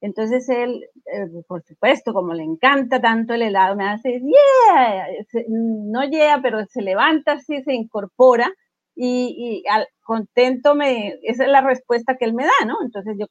Entonces 0.00 0.48
él, 0.48 0.84
eh, 1.06 1.26
por 1.48 1.62
supuesto, 1.64 2.12
como 2.12 2.32
le 2.34 2.44
encanta 2.44 3.00
tanto 3.00 3.34
el 3.34 3.42
helado, 3.42 3.76
me 3.76 3.88
hace, 3.88 4.20
yeah, 4.20 5.06
no 5.48 6.04
yeah, 6.08 6.40
pero 6.42 6.64
se 6.66 6.82
levanta 6.82 7.32
así, 7.32 7.62
se 7.62 7.74
incorpora 7.74 8.52
y, 8.94 9.64
al, 9.70 9.86
contento 10.02 10.74
me, 10.74 11.18
esa 11.22 11.44
es 11.44 11.50
la 11.50 11.60
respuesta 11.60 12.16
que 12.16 12.24
él 12.24 12.34
me 12.34 12.44
da, 12.44 12.66
¿no? 12.66 12.76
Entonces 12.82 13.16
yo, 13.18 13.26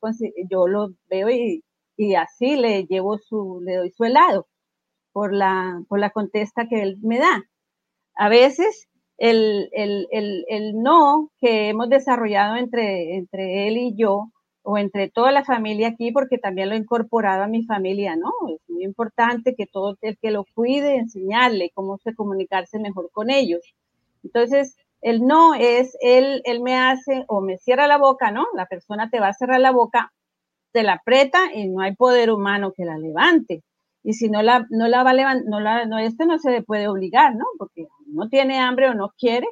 yo 0.49 0.67
lo 0.67 0.89
veo 1.09 1.29
y, 1.29 1.63
así 2.15 2.55
le 2.57 2.85
llevo 2.85 3.17
su, 3.17 3.61
le 3.65 3.75
doy 3.77 3.91
su 3.91 4.03
helado 4.05 4.47
por 5.13 5.33
la, 5.33 5.81
por 5.89 5.99
la 5.99 6.11
contesta 6.11 6.67
que 6.69 6.81
él 6.83 6.97
me 7.01 7.19
da. 7.19 7.43
A 8.15 8.29
veces 8.29 8.87
el, 9.17 9.69
el, 9.73 10.07
el, 10.11 10.45
el 10.49 10.75
no 10.81 11.31
que 11.39 11.69
hemos 11.69 11.89
desarrollado 11.89 12.55
entre, 12.57 13.15
entre 13.17 13.67
él 13.67 13.77
y 13.77 13.95
yo, 13.97 14.31
o 14.69 14.77
entre 14.77 15.09
toda 15.09 15.31
la 15.31 15.45
familia 15.45 15.87
aquí, 15.87 16.11
porque 16.11 16.37
también 16.37 16.67
lo 16.67 16.75
he 16.75 16.79
incorporado 16.79 17.43
a 17.43 17.47
mi 17.47 17.63
familia, 17.63 18.17
¿no? 18.17 18.33
Es 18.49 18.59
muy 18.67 18.83
importante 18.83 19.55
que 19.55 19.65
todo 19.65 19.97
el 20.01 20.17
que 20.17 20.29
lo 20.29 20.43
cuide, 20.53 20.97
enseñarle 20.97 21.71
cómo 21.73 21.97
se 21.99 22.13
comunicarse 22.13 22.77
mejor 22.77 23.09
con 23.13 23.29
ellos. 23.29 23.61
Entonces, 24.25 24.75
el 24.99 25.25
no 25.25 25.55
es, 25.55 25.95
él, 26.01 26.41
él 26.43 26.59
me 26.59 26.77
hace 26.77 27.23
o 27.29 27.39
me 27.39 27.57
cierra 27.57 27.87
la 27.87 27.97
boca, 27.97 28.29
¿no? 28.29 28.45
La 28.55 28.65
persona 28.65 29.09
te 29.09 29.21
va 29.21 29.29
a 29.29 29.33
cerrar 29.33 29.61
la 29.61 29.71
boca, 29.71 30.11
te 30.73 30.83
la 30.83 30.95
aprieta 30.95 31.39
y 31.53 31.69
no 31.69 31.79
hay 31.79 31.95
poder 31.95 32.29
humano 32.29 32.73
que 32.75 32.83
la 32.83 32.97
levante. 32.97 33.63
Y 34.03 34.15
si 34.15 34.29
no 34.29 34.41
la, 34.41 34.67
no 34.69 34.89
la 34.89 35.01
va 35.01 35.11
a 35.11 35.13
levantar, 35.13 35.47
no 35.47 35.61
la, 35.61 35.85
no, 35.85 35.97
esto 35.97 36.25
no 36.25 36.39
se 36.39 36.51
le 36.51 36.61
puede 36.61 36.89
obligar, 36.89 37.37
¿no? 37.37 37.45
Porque 37.57 37.87
no 38.05 38.27
tiene 38.27 38.59
hambre 38.59 38.89
o 38.89 38.93
no 38.95 39.13
quiere, 39.17 39.47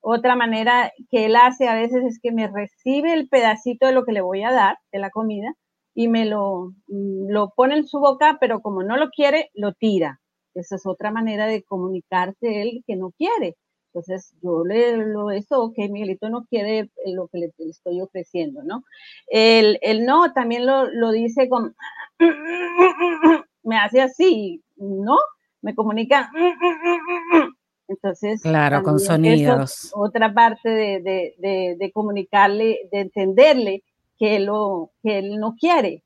otra 0.00 0.36
manera 0.36 0.92
que 1.10 1.26
él 1.26 1.36
hace 1.36 1.68
a 1.68 1.74
veces 1.74 2.04
es 2.04 2.20
que 2.20 2.32
me 2.32 2.48
recibe 2.48 3.12
el 3.12 3.28
pedacito 3.28 3.86
de 3.86 3.92
lo 3.92 4.04
que 4.04 4.12
le 4.12 4.20
voy 4.20 4.42
a 4.42 4.52
dar, 4.52 4.78
de 4.92 4.98
la 4.98 5.10
comida, 5.10 5.54
y 5.94 6.08
me 6.08 6.24
lo, 6.24 6.72
mm, 6.88 7.28
lo 7.30 7.50
pone 7.50 7.76
en 7.76 7.86
su 7.86 8.00
boca, 8.00 8.38
pero 8.40 8.60
como 8.60 8.82
no 8.82 8.96
lo 8.96 9.10
quiere, 9.10 9.50
lo 9.54 9.72
tira. 9.74 10.20
Esa 10.54 10.76
es 10.76 10.86
otra 10.86 11.10
manera 11.10 11.46
de 11.46 11.62
comunicarse 11.62 12.62
él 12.62 12.82
que 12.86 12.96
no 12.96 13.12
quiere. 13.12 13.56
Entonces 13.92 14.34
yo 14.42 14.64
le 14.64 14.96
lo 14.96 15.30
eso, 15.30 15.62
ok, 15.62 15.76
Miguelito 15.90 16.28
no 16.30 16.44
quiere 16.44 16.90
lo 17.06 17.26
que 17.28 17.38
le, 17.38 17.52
estoy 17.68 18.00
ofreciendo, 18.00 18.62
¿no? 18.62 18.84
El, 19.26 19.78
el 19.82 20.06
no 20.06 20.32
también 20.32 20.64
lo, 20.64 20.88
lo, 20.90 21.10
dice 21.10 21.48
con, 21.48 21.74
me 23.64 23.76
hace 23.76 24.00
así, 24.00 24.62
¿no? 24.76 25.18
Me 25.60 25.74
comunica, 25.74 26.30
entonces, 27.90 28.40
claro, 28.42 28.84
con 28.84 29.00
sonidos. 29.00 29.90
otra 29.94 30.32
parte 30.32 30.68
de, 30.70 31.90
comunicarle, 31.92 32.88
de 32.92 33.00
entenderle 33.00 33.82
que, 34.16 34.38
lo, 34.38 34.92
que 35.02 35.18
él 35.18 35.40
no 35.40 35.56
quiere. 35.58 36.04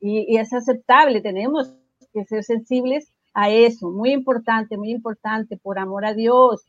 Y, 0.00 0.38
es 0.38 0.54
aceptable, 0.54 1.20
tenemos 1.20 1.76
que 2.14 2.24
ser 2.24 2.42
sensibles 2.42 3.12
a 3.34 3.50
eso. 3.50 3.90
Muy 3.90 4.12
importante, 4.12 4.78
muy 4.78 4.90
importante, 4.90 5.58
por 5.58 5.78
amor 5.78 6.06
a 6.06 6.14
Dios. 6.14 6.64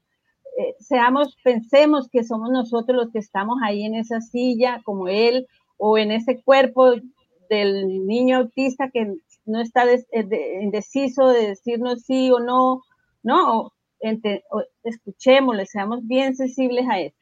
Eh, 0.58 0.76
seamos, 0.80 1.38
pensemos 1.46 2.10
que 2.10 2.26
somos 2.26 2.50
nosotros 2.52 2.98
los 2.98 3.12
que 3.14 3.20
estamos 3.20 3.60
ahí 3.64 3.86
en 3.86 3.96
esa 3.96 4.20
silla, 4.20 4.82
como 4.84 5.08
él, 5.08 5.48
o 5.78 5.98
en 5.98 6.12
ese 6.12 6.42
cuerpo 6.42 6.92
del 7.50 8.06
niño 8.06 8.40
autista 8.40 8.90
que 8.92 9.16
no 9.46 9.62
está 9.62 9.86
eh, 9.90 10.60
indeciso 10.62 11.30
de 11.30 11.48
decirnos 11.48 12.02
sí 12.02 12.30
o 12.32 12.42
no, 12.42 12.82
¿no? 13.24 13.72
Escuchémosle, 14.84 15.66
seamos 15.66 16.06
bien 16.08 16.36
sensibles 16.36 16.86
a 16.90 17.00
eso. 17.02 17.16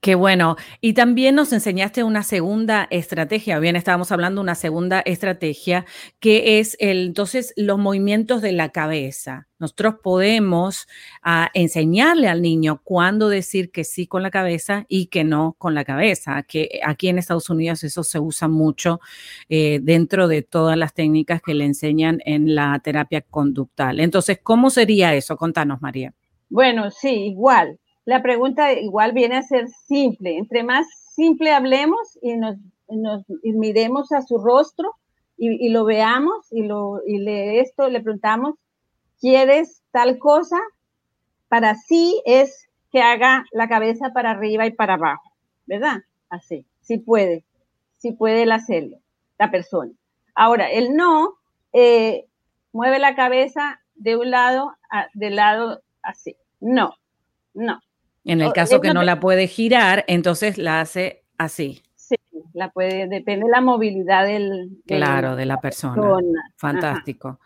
Qué 0.00 0.14
bueno. 0.14 0.56
Y 0.80 0.94
también 0.94 1.34
nos 1.34 1.52
enseñaste 1.52 2.02
una 2.02 2.22
segunda 2.22 2.88
estrategia, 2.90 3.58
bien 3.58 3.76
estábamos 3.76 4.10
hablando 4.10 4.40
de 4.40 4.44
una 4.44 4.54
segunda 4.54 5.00
estrategia, 5.00 5.84
que 6.20 6.58
es 6.58 6.76
el, 6.80 7.08
entonces 7.08 7.52
los 7.56 7.78
movimientos 7.78 8.40
de 8.40 8.52
la 8.52 8.70
cabeza. 8.70 9.48
Nosotros 9.58 9.96
podemos 10.02 10.88
ah, 11.22 11.50
enseñarle 11.52 12.28
al 12.28 12.40
niño 12.40 12.80
cuándo 12.82 13.28
decir 13.28 13.70
que 13.70 13.84
sí 13.84 14.06
con 14.06 14.22
la 14.22 14.30
cabeza 14.30 14.86
y 14.88 15.06
que 15.06 15.22
no 15.22 15.54
con 15.58 15.74
la 15.74 15.84
cabeza, 15.84 16.42
que 16.44 16.80
aquí 16.82 17.08
en 17.08 17.18
Estados 17.18 17.50
Unidos 17.50 17.84
eso 17.84 18.02
se 18.02 18.18
usa 18.18 18.48
mucho 18.48 19.00
eh, 19.50 19.80
dentro 19.82 20.28
de 20.28 20.40
todas 20.40 20.78
las 20.78 20.94
técnicas 20.94 21.42
que 21.42 21.52
le 21.52 21.66
enseñan 21.66 22.20
en 22.24 22.54
la 22.54 22.78
terapia 22.82 23.20
conductal. 23.20 24.00
Entonces, 24.00 24.40
¿cómo 24.42 24.70
sería 24.70 25.14
eso? 25.14 25.36
Contanos, 25.36 25.82
María. 25.82 26.14
Bueno, 26.48 26.90
sí, 26.90 27.10
igual 27.26 27.78
la 28.10 28.22
pregunta 28.22 28.72
igual 28.72 29.12
viene 29.12 29.36
a 29.36 29.42
ser 29.42 29.68
simple. 29.68 30.36
Entre 30.36 30.64
más 30.64 30.84
simple 31.14 31.52
hablemos 31.52 32.18
y 32.20 32.34
nos, 32.36 32.56
miremos 33.44 34.10
a 34.10 34.20
su 34.22 34.38
rostro 34.38 34.96
y, 35.36 35.68
lo 35.68 35.84
veamos 35.84 36.48
y, 36.50 36.64
lo, 36.64 37.00
y 37.06 37.18
le, 37.18 37.60
esto 37.60 37.88
le 37.88 38.00
preguntamos, 38.00 38.56
¿quieres 39.20 39.84
tal 39.92 40.18
cosa? 40.18 40.58
Para 41.46 41.76
sí 41.76 42.20
es 42.26 42.68
que 42.90 43.00
haga 43.00 43.44
la 43.52 43.68
cabeza 43.68 44.10
para 44.12 44.32
arriba 44.32 44.66
y 44.66 44.72
para 44.72 44.94
abajo, 44.94 45.30
¿verdad? 45.66 45.98
Así, 46.28 46.66
sí 46.80 46.98
puede, 46.98 47.44
sí 47.98 48.10
puede 48.10 48.52
hacerlo, 48.52 48.98
la 49.38 49.52
persona. 49.52 49.92
Ahora, 50.34 50.68
el 50.68 50.96
no, 50.96 51.34
eh, 51.72 52.26
mueve 52.72 52.98
la 52.98 53.14
cabeza 53.14 53.80
de 53.94 54.16
un 54.16 54.32
lado, 54.32 54.74
a, 54.90 55.06
del 55.14 55.36
lado 55.36 55.80
así. 56.02 56.36
No, 56.58 56.96
no. 57.54 57.80
En 58.24 58.40
el 58.40 58.52
caso 58.52 58.80
que 58.80 58.92
no 58.92 59.02
la 59.02 59.20
puede 59.20 59.46
girar, 59.46 60.04
entonces 60.08 60.58
la 60.58 60.80
hace 60.80 61.24
así. 61.38 61.82
Sí, 61.96 62.16
la 62.52 62.70
puede, 62.70 63.08
depende 63.08 63.46
de 63.46 63.50
la 63.50 63.60
movilidad 63.60 64.26
del. 64.26 64.82
claro, 64.86 65.36
de 65.36 65.46
la 65.46 65.60
persona. 65.60 66.02
Fantástico. 66.56 67.40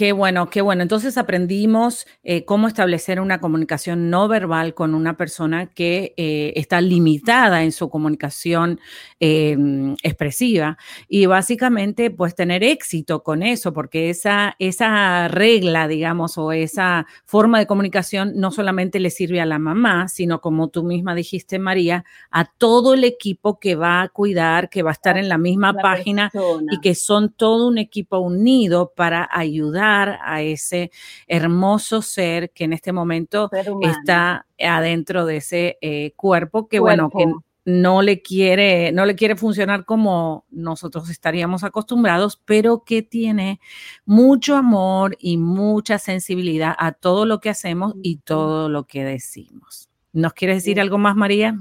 Qué 0.00 0.12
bueno, 0.12 0.48
qué 0.48 0.62
bueno. 0.62 0.80
Entonces 0.80 1.18
aprendimos 1.18 2.06
eh, 2.22 2.46
cómo 2.46 2.68
establecer 2.68 3.20
una 3.20 3.38
comunicación 3.38 4.08
no 4.08 4.28
verbal 4.28 4.72
con 4.72 4.94
una 4.94 5.18
persona 5.18 5.66
que 5.66 6.14
eh, 6.16 6.54
está 6.56 6.80
limitada 6.80 7.64
en 7.64 7.70
su 7.70 7.90
comunicación 7.90 8.80
em, 9.18 9.94
expresiva 10.02 10.78
y 11.06 11.26
básicamente 11.26 12.10
pues 12.10 12.34
tener 12.34 12.64
éxito 12.64 13.22
con 13.22 13.42
eso, 13.42 13.74
porque 13.74 14.08
esa, 14.08 14.56
esa 14.58 15.28
regla, 15.28 15.86
digamos, 15.86 16.38
o 16.38 16.52
esa 16.52 17.06
forma 17.26 17.58
de 17.58 17.66
comunicación 17.66 18.32
no 18.36 18.52
solamente 18.52 19.00
le 19.00 19.10
sirve 19.10 19.42
a 19.42 19.44
la 19.44 19.58
mamá, 19.58 20.08
sino 20.08 20.40
como 20.40 20.68
tú 20.68 20.82
misma 20.82 21.14
dijiste, 21.14 21.58
María, 21.58 22.06
a 22.30 22.46
todo 22.46 22.94
el 22.94 23.04
equipo 23.04 23.58
que 23.58 23.74
va 23.74 24.00
a 24.00 24.08
cuidar, 24.08 24.70
que 24.70 24.82
va 24.82 24.92
a 24.92 24.94
estar 24.94 25.18
en 25.18 25.28
la 25.28 25.36
misma 25.36 25.74
página 25.74 26.32
y 26.70 26.80
que 26.80 26.94
son 26.94 27.34
todo 27.34 27.68
un 27.68 27.76
equipo 27.76 28.18
unido 28.18 28.94
para 28.96 29.28
ayudar 29.30 29.89
a 29.98 30.42
ese 30.42 30.90
hermoso 31.26 32.02
ser 32.02 32.50
que 32.50 32.64
en 32.64 32.72
este 32.72 32.92
momento 32.92 33.50
está 33.82 34.46
adentro 34.58 35.26
de 35.26 35.36
ese 35.38 35.78
eh, 35.80 36.12
cuerpo 36.16 36.68
que, 36.68 36.80
bueno, 36.80 37.10
que 37.10 37.26
no 37.64 38.02
le 38.02 38.22
quiere, 38.22 38.90
no 38.92 39.04
le 39.04 39.14
quiere 39.14 39.36
funcionar 39.36 39.84
como 39.84 40.44
nosotros 40.50 41.10
estaríamos 41.10 41.62
acostumbrados, 41.62 42.40
pero 42.44 42.84
que 42.84 43.02
tiene 43.02 43.60
mucho 44.04 44.56
amor 44.56 45.16
y 45.20 45.36
mucha 45.36 45.98
sensibilidad 45.98 46.74
a 46.78 46.92
todo 46.92 47.26
lo 47.26 47.40
que 47.40 47.50
hacemos 47.50 47.94
y 48.02 48.16
todo 48.16 48.68
lo 48.68 48.84
que 48.84 49.04
decimos. 49.04 49.88
¿Nos 50.12 50.32
quieres 50.32 50.58
decir 50.58 50.80
algo 50.80 50.98
más, 50.98 51.14
María? 51.14 51.60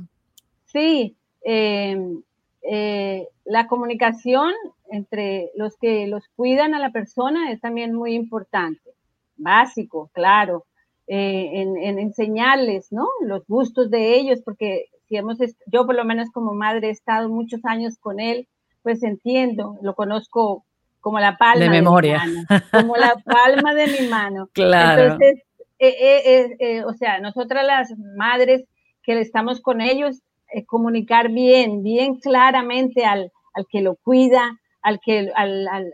Sí, 0.66 1.16
em, 1.42 2.22
eh, 2.62 3.28
la 3.46 3.68
comunicación 3.68 4.54
entre 4.92 5.52
los 5.56 5.78
que 5.78 6.08
los 6.08 6.28
cuidan 6.36 6.74
a 6.74 6.80
la 6.80 6.92
persona 6.92 7.52
es 7.52 7.62
también 7.62 7.94
muy 7.94 8.14
importante, 8.14 8.92
básico, 9.38 10.10
claro, 10.14 10.66
eh, 11.08 11.50
en, 11.54 12.00
enseñarles, 12.00 12.92
¿no? 12.92 13.08
Los 13.26 13.46
gustos 13.48 13.90
de 13.90 14.16
ellos, 14.16 14.42
porque 14.44 14.86
si 15.08 15.18
hemos, 15.18 15.38
yo 15.66 15.86
por 15.86 15.96
lo 15.96 16.06
menos 16.06 16.30
como 16.32 16.54
madre 16.54 16.90
he 16.90 16.92
estado 16.92 17.30
muchos 17.30 17.66
años 17.66 17.98
con 18.00 18.20
él, 18.20 18.48
pues 18.84 19.02
entiendo, 19.04 19.78
lo 19.82 19.96
conozco 19.96 20.66
como 21.02 21.20
la 21.20 21.38
palma 21.38 21.64
de, 21.64 21.70
memoria. 21.70 22.24
mi 22.26 22.36
mano, 22.36 22.64
como 22.72 22.96
la 22.96 23.16
palma 23.26 23.74
de 23.74 23.88
mi 23.88 24.08
mano. 24.08 24.50
Claro. 24.54 25.04
Entonces, 25.14 25.42
eh, 25.80 26.84
o 26.86 26.94
sea, 26.94 27.20
nosotras 27.20 27.66
las 27.66 27.98
madres 28.16 28.66
que 29.02 29.20
estamos 29.20 29.62
con 29.62 29.82
ellos, 29.82 30.22
comunicar 30.66 31.30
bien, 31.30 31.84
bien 31.84 32.16
claramente 32.16 33.06
al, 33.06 33.32
al 33.54 33.66
que 33.68 33.82
lo 33.82 33.96
cuida, 33.96 34.60
al, 34.82 35.00
que, 35.00 35.32
al, 35.36 35.68
al, 35.68 35.92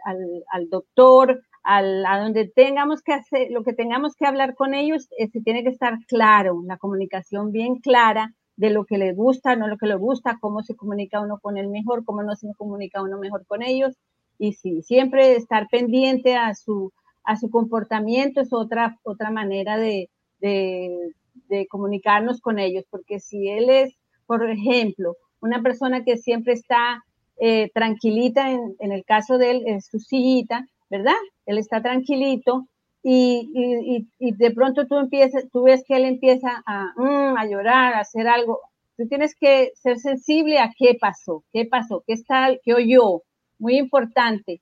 al 0.51 0.69
doctor, 0.69 1.41
al, 1.63 2.05
a 2.05 2.19
donde 2.19 2.47
tengamos 2.47 3.01
que 3.01 3.13
hacer, 3.13 3.47
lo 3.51 3.63
que 3.63 3.73
tengamos 3.73 4.15
que 4.15 4.25
hablar 4.25 4.55
con 4.55 4.73
ellos, 4.73 5.07
eh, 5.17 5.27
se 5.29 5.41
tiene 5.41 5.63
que 5.63 5.69
estar 5.69 5.97
claro, 6.07 6.61
la 6.65 6.77
comunicación 6.77 7.51
bien 7.51 7.77
clara 7.77 8.33
de 8.55 8.69
lo 8.69 8.85
que 8.85 8.97
le 8.97 9.13
gusta, 9.13 9.55
no 9.55 9.67
lo 9.67 9.77
que 9.77 9.87
le 9.87 9.95
gusta, 9.95 10.37
cómo 10.39 10.61
se 10.61 10.75
comunica 10.75 11.21
uno 11.21 11.39
con 11.39 11.57
él 11.57 11.67
mejor, 11.67 12.05
cómo 12.05 12.23
no 12.23 12.35
se 12.35 12.47
comunica 12.57 13.01
uno 13.01 13.17
mejor 13.17 13.45
con 13.45 13.63
ellos. 13.63 13.95
Y 14.37 14.53
sí, 14.53 14.81
siempre 14.81 15.35
estar 15.35 15.67
pendiente 15.69 16.35
a 16.35 16.53
su, 16.55 16.91
a 17.23 17.35
su 17.35 17.49
comportamiento 17.49 18.41
es 18.41 18.53
otra, 18.53 18.99
otra 19.03 19.31
manera 19.31 19.77
de, 19.77 20.09
de 20.39 21.67
comunicarnos 21.69 22.39
con 22.41 22.59
ellos, 22.59 22.85
porque 22.89 23.19
si 23.19 23.49
él 23.49 23.69
es 23.69 23.97
por 24.25 24.49
ejemplo, 24.49 25.15
una 25.39 25.61
persona 25.61 26.03
que 26.03 26.17
siempre 26.17 26.53
está 26.53 27.03
eh, 27.37 27.69
tranquilita, 27.73 28.51
en, 28.51 28.91
el 28.91 29.03
caso 29.03 29.37
de 29.37 29.51
él, 29.51 29.63
en 29.67 29.81
su 29.81 29.99
sillita, 29.99 30.67
¿verdad? 30.89 31.15
Él 31.45 31.57
está 31.57 31.81
tranquilito 31.81 32.67
y, 33.03 34.07
de 34.19 34.51
pronto 34.51 34.87
tú, 34.87 34.97
empiezas, 34.97 35.45
tú 35.51 35.63
ves 35.63 35.83
que 35.87 35.95
él 35.97 36.05
empieza 36.05 36.63
a, 36.65 36.93
mm, 36.95 37.37
a 37.37 37.45
llorar, 37.45 37.93
a 37.93 37.99
hacer 37.99 38.27
algo. 38.27 38.61
Tú 38.97 39.07
tienes 39.07 39.35
que 39.35 39.71
ser 39.75 39.99
sensible 39.99 40.59
a 40.59 40.71
qué 40.77 40.97
pasó, 40.99 41.43
qué 41.51 41.65
pasó, 41.65 42.03
qué 42.07 42.13
está, 42.13 42.49
qué 42.63 42.73
oyó. 42.73 43.21
Muy 43.59 43.77
importante. 43.77 44.61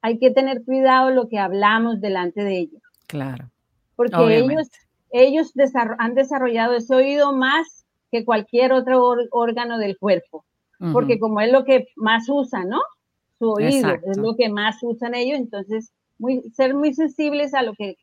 Hay 0.00 0.18
que 0.18 0.30
tener 0.30 0.64
cuidado 0.64 1.10
lo 1.10 1.28
que 1.28 1.38
hablamos 1.38 2.00
delante 2.00 2.44
de 2.44 2.58
ellos. 2.58 2.82
Claro. 3.06 3.50
Porque 3.96 4.38
ellos, 4.38 4.68
ellos 5.10 5.52
han 5.98 6.14
desarrollado 6.14 6.74
ese 6.74 6.94
oído 6.94 7.32
más 7.32 7.84
que 8.10 8.24
cualquier 8.24 8.72
otro 8.72 9.14
órgano 9.30 9.78
del 9.78 9.98
cuerpo, 9.98 10.44
porque 10.92 11.18
como 11.18 11.40
es 11.40 11.52
lo 11.52 11.64
que 11.64 11.86
más 11.96 12.24
usa, 12.28 12.64
¿no? 12.64 12.80
Su 13.38 13.50
oído 13.50 13.94
es 14.06 14.16
lo 14.16 14.34
que 14.36 14.48
más 14.48 14.76
usan 14.82 15.14
ellos, 15.14 15.38
entonces 15.38 15.92
muy, 16.18 16.42
ser 16.54 16.74
muy 16.74 16.94
sensibles 16.94 17.54
a 17.54 17.62
lo 17.62 17.74
que 17.74 17.96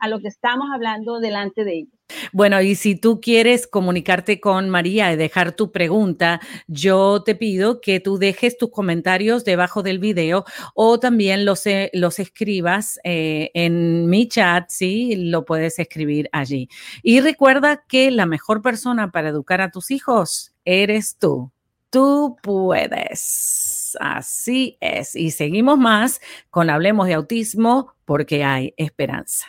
a 0.00 0.08
lo 0.08 0.20
que 0.20 0.28
estamos 0.28 0.68
hablando 0.72 1.20
delante 1.20 1.64
de 1.64 1.74
ellos. 1.74 1.94
Bueno, 2.32 2.60
y 2.60 2.74
si 2.74 2.96
tú 2.96 3.20
quieres 3.20 3.66
comunicarte 3.66 4.40
con 4.40 4.68
María 4.68 5.12
y 5.12 5.16
dejar 5.16 5.52
tu 5.52 5.70
pregunta, 5.70 6.40
yo 6.66 7.22
te 7.22 7.34
pido 7.34 7.80
que 7.80 8.00
tú 8.00 8.18
dejes 8.18 8.56
tus 8.56 8.70
comentarios 8.70 9.44
debajo 9.44 9.82
del 9.82 9.98
video 9.98 10.44
o 10.74 10.98
también 10.98 11.44
los, 11.44 11.66
eh, 11.66 11.90
los 11.92 12.18
escribas 12.18 12.98
eh, 13.04 13.50
en 13.54 14.08
mi 14.08 14.28
chat, 14.28 14.68
sí, 14.68 15.14
lo 15.16 15.44
puedes 15.44 15.78
escribir 15.78 16.28
allí. 16.32 16.68
Y 17.02 17.20
recuerda 17.20 17.84
que 17.88 18.10
la 18.10 18.26
mejor 18.26 18.62
persona 18.62 19.10
para 19.10 19.28
educar 19.28 19.60
a 19.60 19.70
tus 19.70 19.90
hijos 19.90 20.52
eres 20.64 21.16
tú. 21.16 21.52
Tú 21.90 22.36
puedes. 22.40 23.96
Así 23.98 24.78
es. 24.80 25.16
Y 25.16 25.32
seguimos 25.32 25.76
más 25.76 26.20
con 26.48 26.70
Hablemos 26.70 27.08
de 27.08 27.14
Autismo 27.14 27.94
porque 28.04 28.44
hay 28.44 28.74
esperanza. 28.76 29.46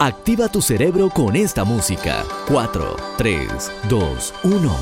Activa 0.00 0.48
tu 0.48 0.60
cerebro 0.60 1.08
con 1.08 1.36
esta 1.36 1.64
música. 1.64 2.24
4, 2.48 2.96
3, 3.16 3.72
2, 3.88 4.34
1. 4.42 4.76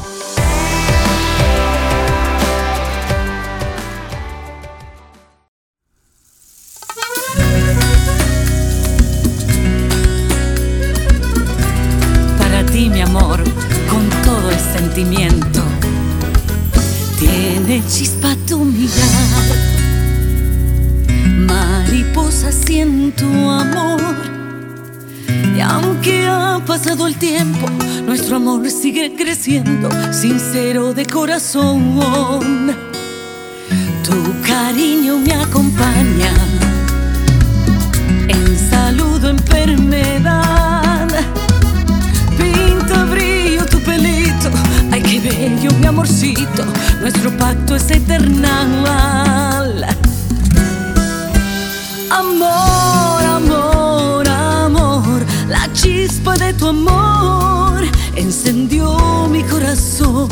Para 12.39 12.65
ti, 12.67 12.89
mi 12.89 13.03
amor, 13.03 13.43
con 13.91 14.09
todo 14.25 14.51
el 14.51 14.59
sentimiento, 14.59 15.52
chispa 17.93 18.35
tu 18.49 18.65
mirar. 18.65 19.57
Mariposa 21.47 22.51
siento 22.51 23.27
amor 23.51 24.01
y 25.55 25.61
aunque 25.61 26.27
ha 26.27 26.59
pasado 26.67 27.07
el 27.07 27.17
tiempo, 27.17 27.67
nuestro 28.07 28.37
amor 28.37 28.71
sigue 28.71 29.15
creciendo, 29.15 29.91
sincero 30.11 30.95
de 30.95 31.05
corazón. 31.05 32.01
Tu 34.03 34.19
cariño 34.47 35.19
me 35.19 35.35
acompaña 35.35 36.33
en 38.29 38.71
salud 38.71 39.23
enfermedad. 39.25 40.42
Bello 45.23 45.71
mi 45.79 45.87
amorcito, 45.87 46.65
nuestro 47.01 47.31
pacto 47.37 47.77
es 47.77 47.91
eternal. 47.91 49.87
Amor, 52.11 53.23
amor, 53.25 54.29
amor 54.29 55.25
la 55.49 55.73
chispa 55.73 56.35
de 56.37 56.53
tu 56.55 56.67
amor 56.67 57.83
encendió 58.17 59.29
mi 59.31 59.43
corazón. 59.45 60.29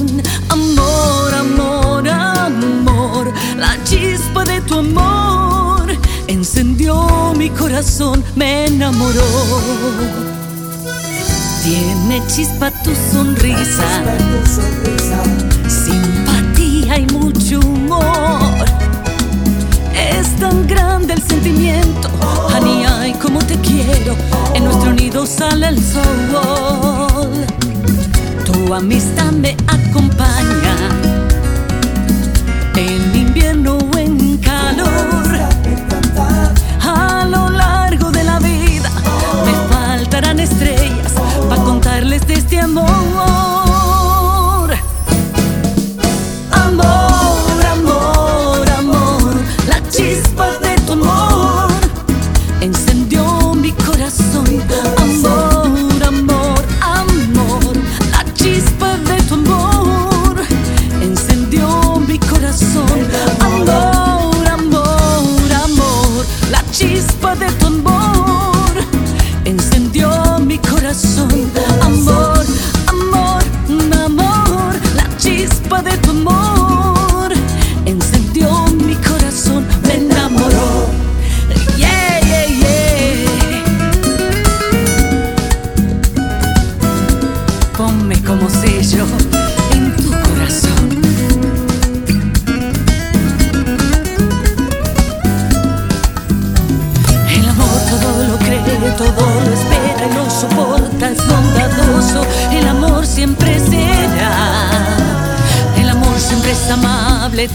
Amor, 0.48 1.34
amor, 1.34 2.08
amor. 2.08 3.32
La 3.56 3.76
chispa 3.84 4.44
de 4.44 4.60
tu 4.62 4.74
amor 4.74 5.86
encendió 6.26 7.34
mi 7.36 7.50
corazón, 7.50 8.24
me 8.34 8.66
enamoró. 8.66 10.39
Tiene 11.62 12.22
chispa 12.26 12.70
tu 12.70 12.90
sonrisa, 13.12 13.84
simpatía 15.68 16.98
y 16.98 17.06
mucho 17.12 17.60
humor. 17.60 18.64
Es 19.94 20.34
tan 20.38 20.66
grande 20.66 21.14
el 21.14 21.22
sentimiento, 21.22 22.08
honey, 22.54 22.84
ay, 22.84 23.12
como 23.14 23.40
te 23.40 23.56
quiero. 23.56 24.16
En 24.54 24.64
nuestro 24.64 24.92
nido 24.92 25.26
sale 25.26 25.68
el 25.68 25.78
sol. 25.78 27.46
Tu 28.46 28.74
amistad 28.74 29.32
me 29.32 29.54
acompaña 29.66 30.76
en 32.76 33.09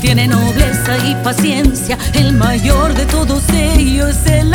tiene 0.02 0.28
nobleza 0.28 0.98
y 1.08 1.16
paciencia, 1.24 1.98
el 2.14 2.34
mayor 2.34 2.94
de 2.94 3.06
todos 3.06 3.44
ellos 3.50 4.16
es 4.26 4.26
el 4.32 4.54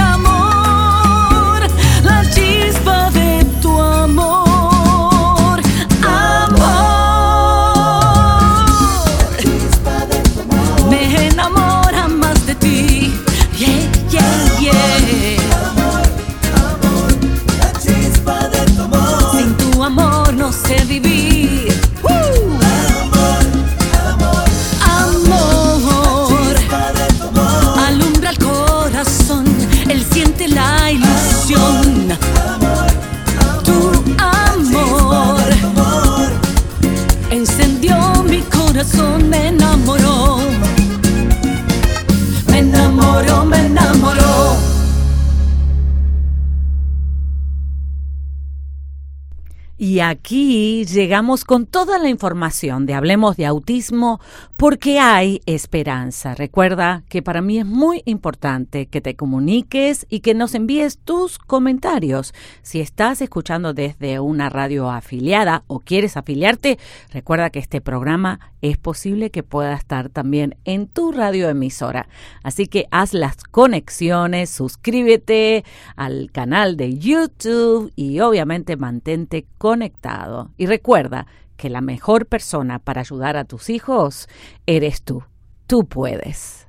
Y 50.01 50.03
aquí 50.03 50.87
llegamos 50.87 51.45
con 51.45 51.67
toda 51.67 51.99
la 51.99 52.09
información 52.09 52.87
de 52.87 52.95
Hablemos 52.95 53.37
de 53.37 53.45
Autismo 53.45 54.19
porque 54.57 54.99
hay 54.99 55.43
esperanza. 55.45 56.35
Recuerda 56.35 57.03
que 57.11 57.21
para 57.21 57.43
mí 57.43 57.59
es 57.59 57.67
muy 57.67 58.01
importante 58.07 58.87
que 58.87 59.03
te 59.03 59.15
comuniques 59.15 60.07
y 60.09 60.21
que 60.21 60.33
nos 60.33 60.55
envíes 60.55 60.97
tus 60.97 61.39
comentarios. 61.39 62.33
Si 62.63 62.81
estás 62.81 63.21
escuchando 63.21 63.75
desde 63.75 64.21
una 64.21 64.49
radio 64.49 64.91
afiliada 64.91 65.65
o 65.67 65.81
quieres 65.81 66.17
afiliarte, 66.17 66.79
recuerda 67.13 67.51
que 67.51 67.59
este 67.59 67.83
programa 67.83 68.41
es 68.63 68.79
posible 68.79 69.31
que 69.31 69.43
pueda 69.43 69.75
estar 69.75 70.09
también 70.09 70.57
en 70.65 70.87
tu 70.87 71.13
radioemisora. 71.13 72.09
Así 72.43 72.67
que 72.67 72.87
haz 72.91 73.15
las 73.15 73.45
conexiones, 73.45 74.51
suscríbete 74.51 75.65
al 75.97 76.31
canal 76.33 76.77
de 76.77 76.99
YouTube 76.99 77.93
y 77.97 78.21
obviamente 78.21 78.77
mantente 78.77 79.47
conectado. 79.59 80.51
Y 80.57 80.67
recuerda 80.67 81.27
que 81.57 81.71
la 81.71 81.81
mejor 81.81 82.27
persona 82.27 82.79
para 82.79 83.03
ayudar 83.03 83.37
a 83.37 83.45
tus 83.45 83.71
hijos 83.71 84.29
eres 84.67 85.03
tú. 85.03 85.23
Tú 85.67 85.85
puedes. 85.85 86.67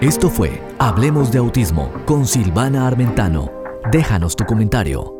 Esto 0.00 0.30
fue 0.30 0.62
Hablemos 0.78 1.30
de 1.30 1.38
Autismo 1.38 1.92
con 2.06 2.26
Silvana 2.26 2.86
Armentano. 2.86 3.50
Déjanos 3.90 4.34
tu 4.34 4.46
comentario. 4.46 5.19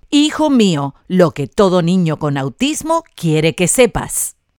Hijo 0.13 0.49
mío, 0.49 0.93
lo 1.07 1.31
que 1.31 1.47
todo 1.47 1.81
niño 1.81 2.19
con 2.19 2.37
autismo 2.37 3.05
quiere 3.15 3.55
que 3.55 3.69
sepas. 3.69 4.35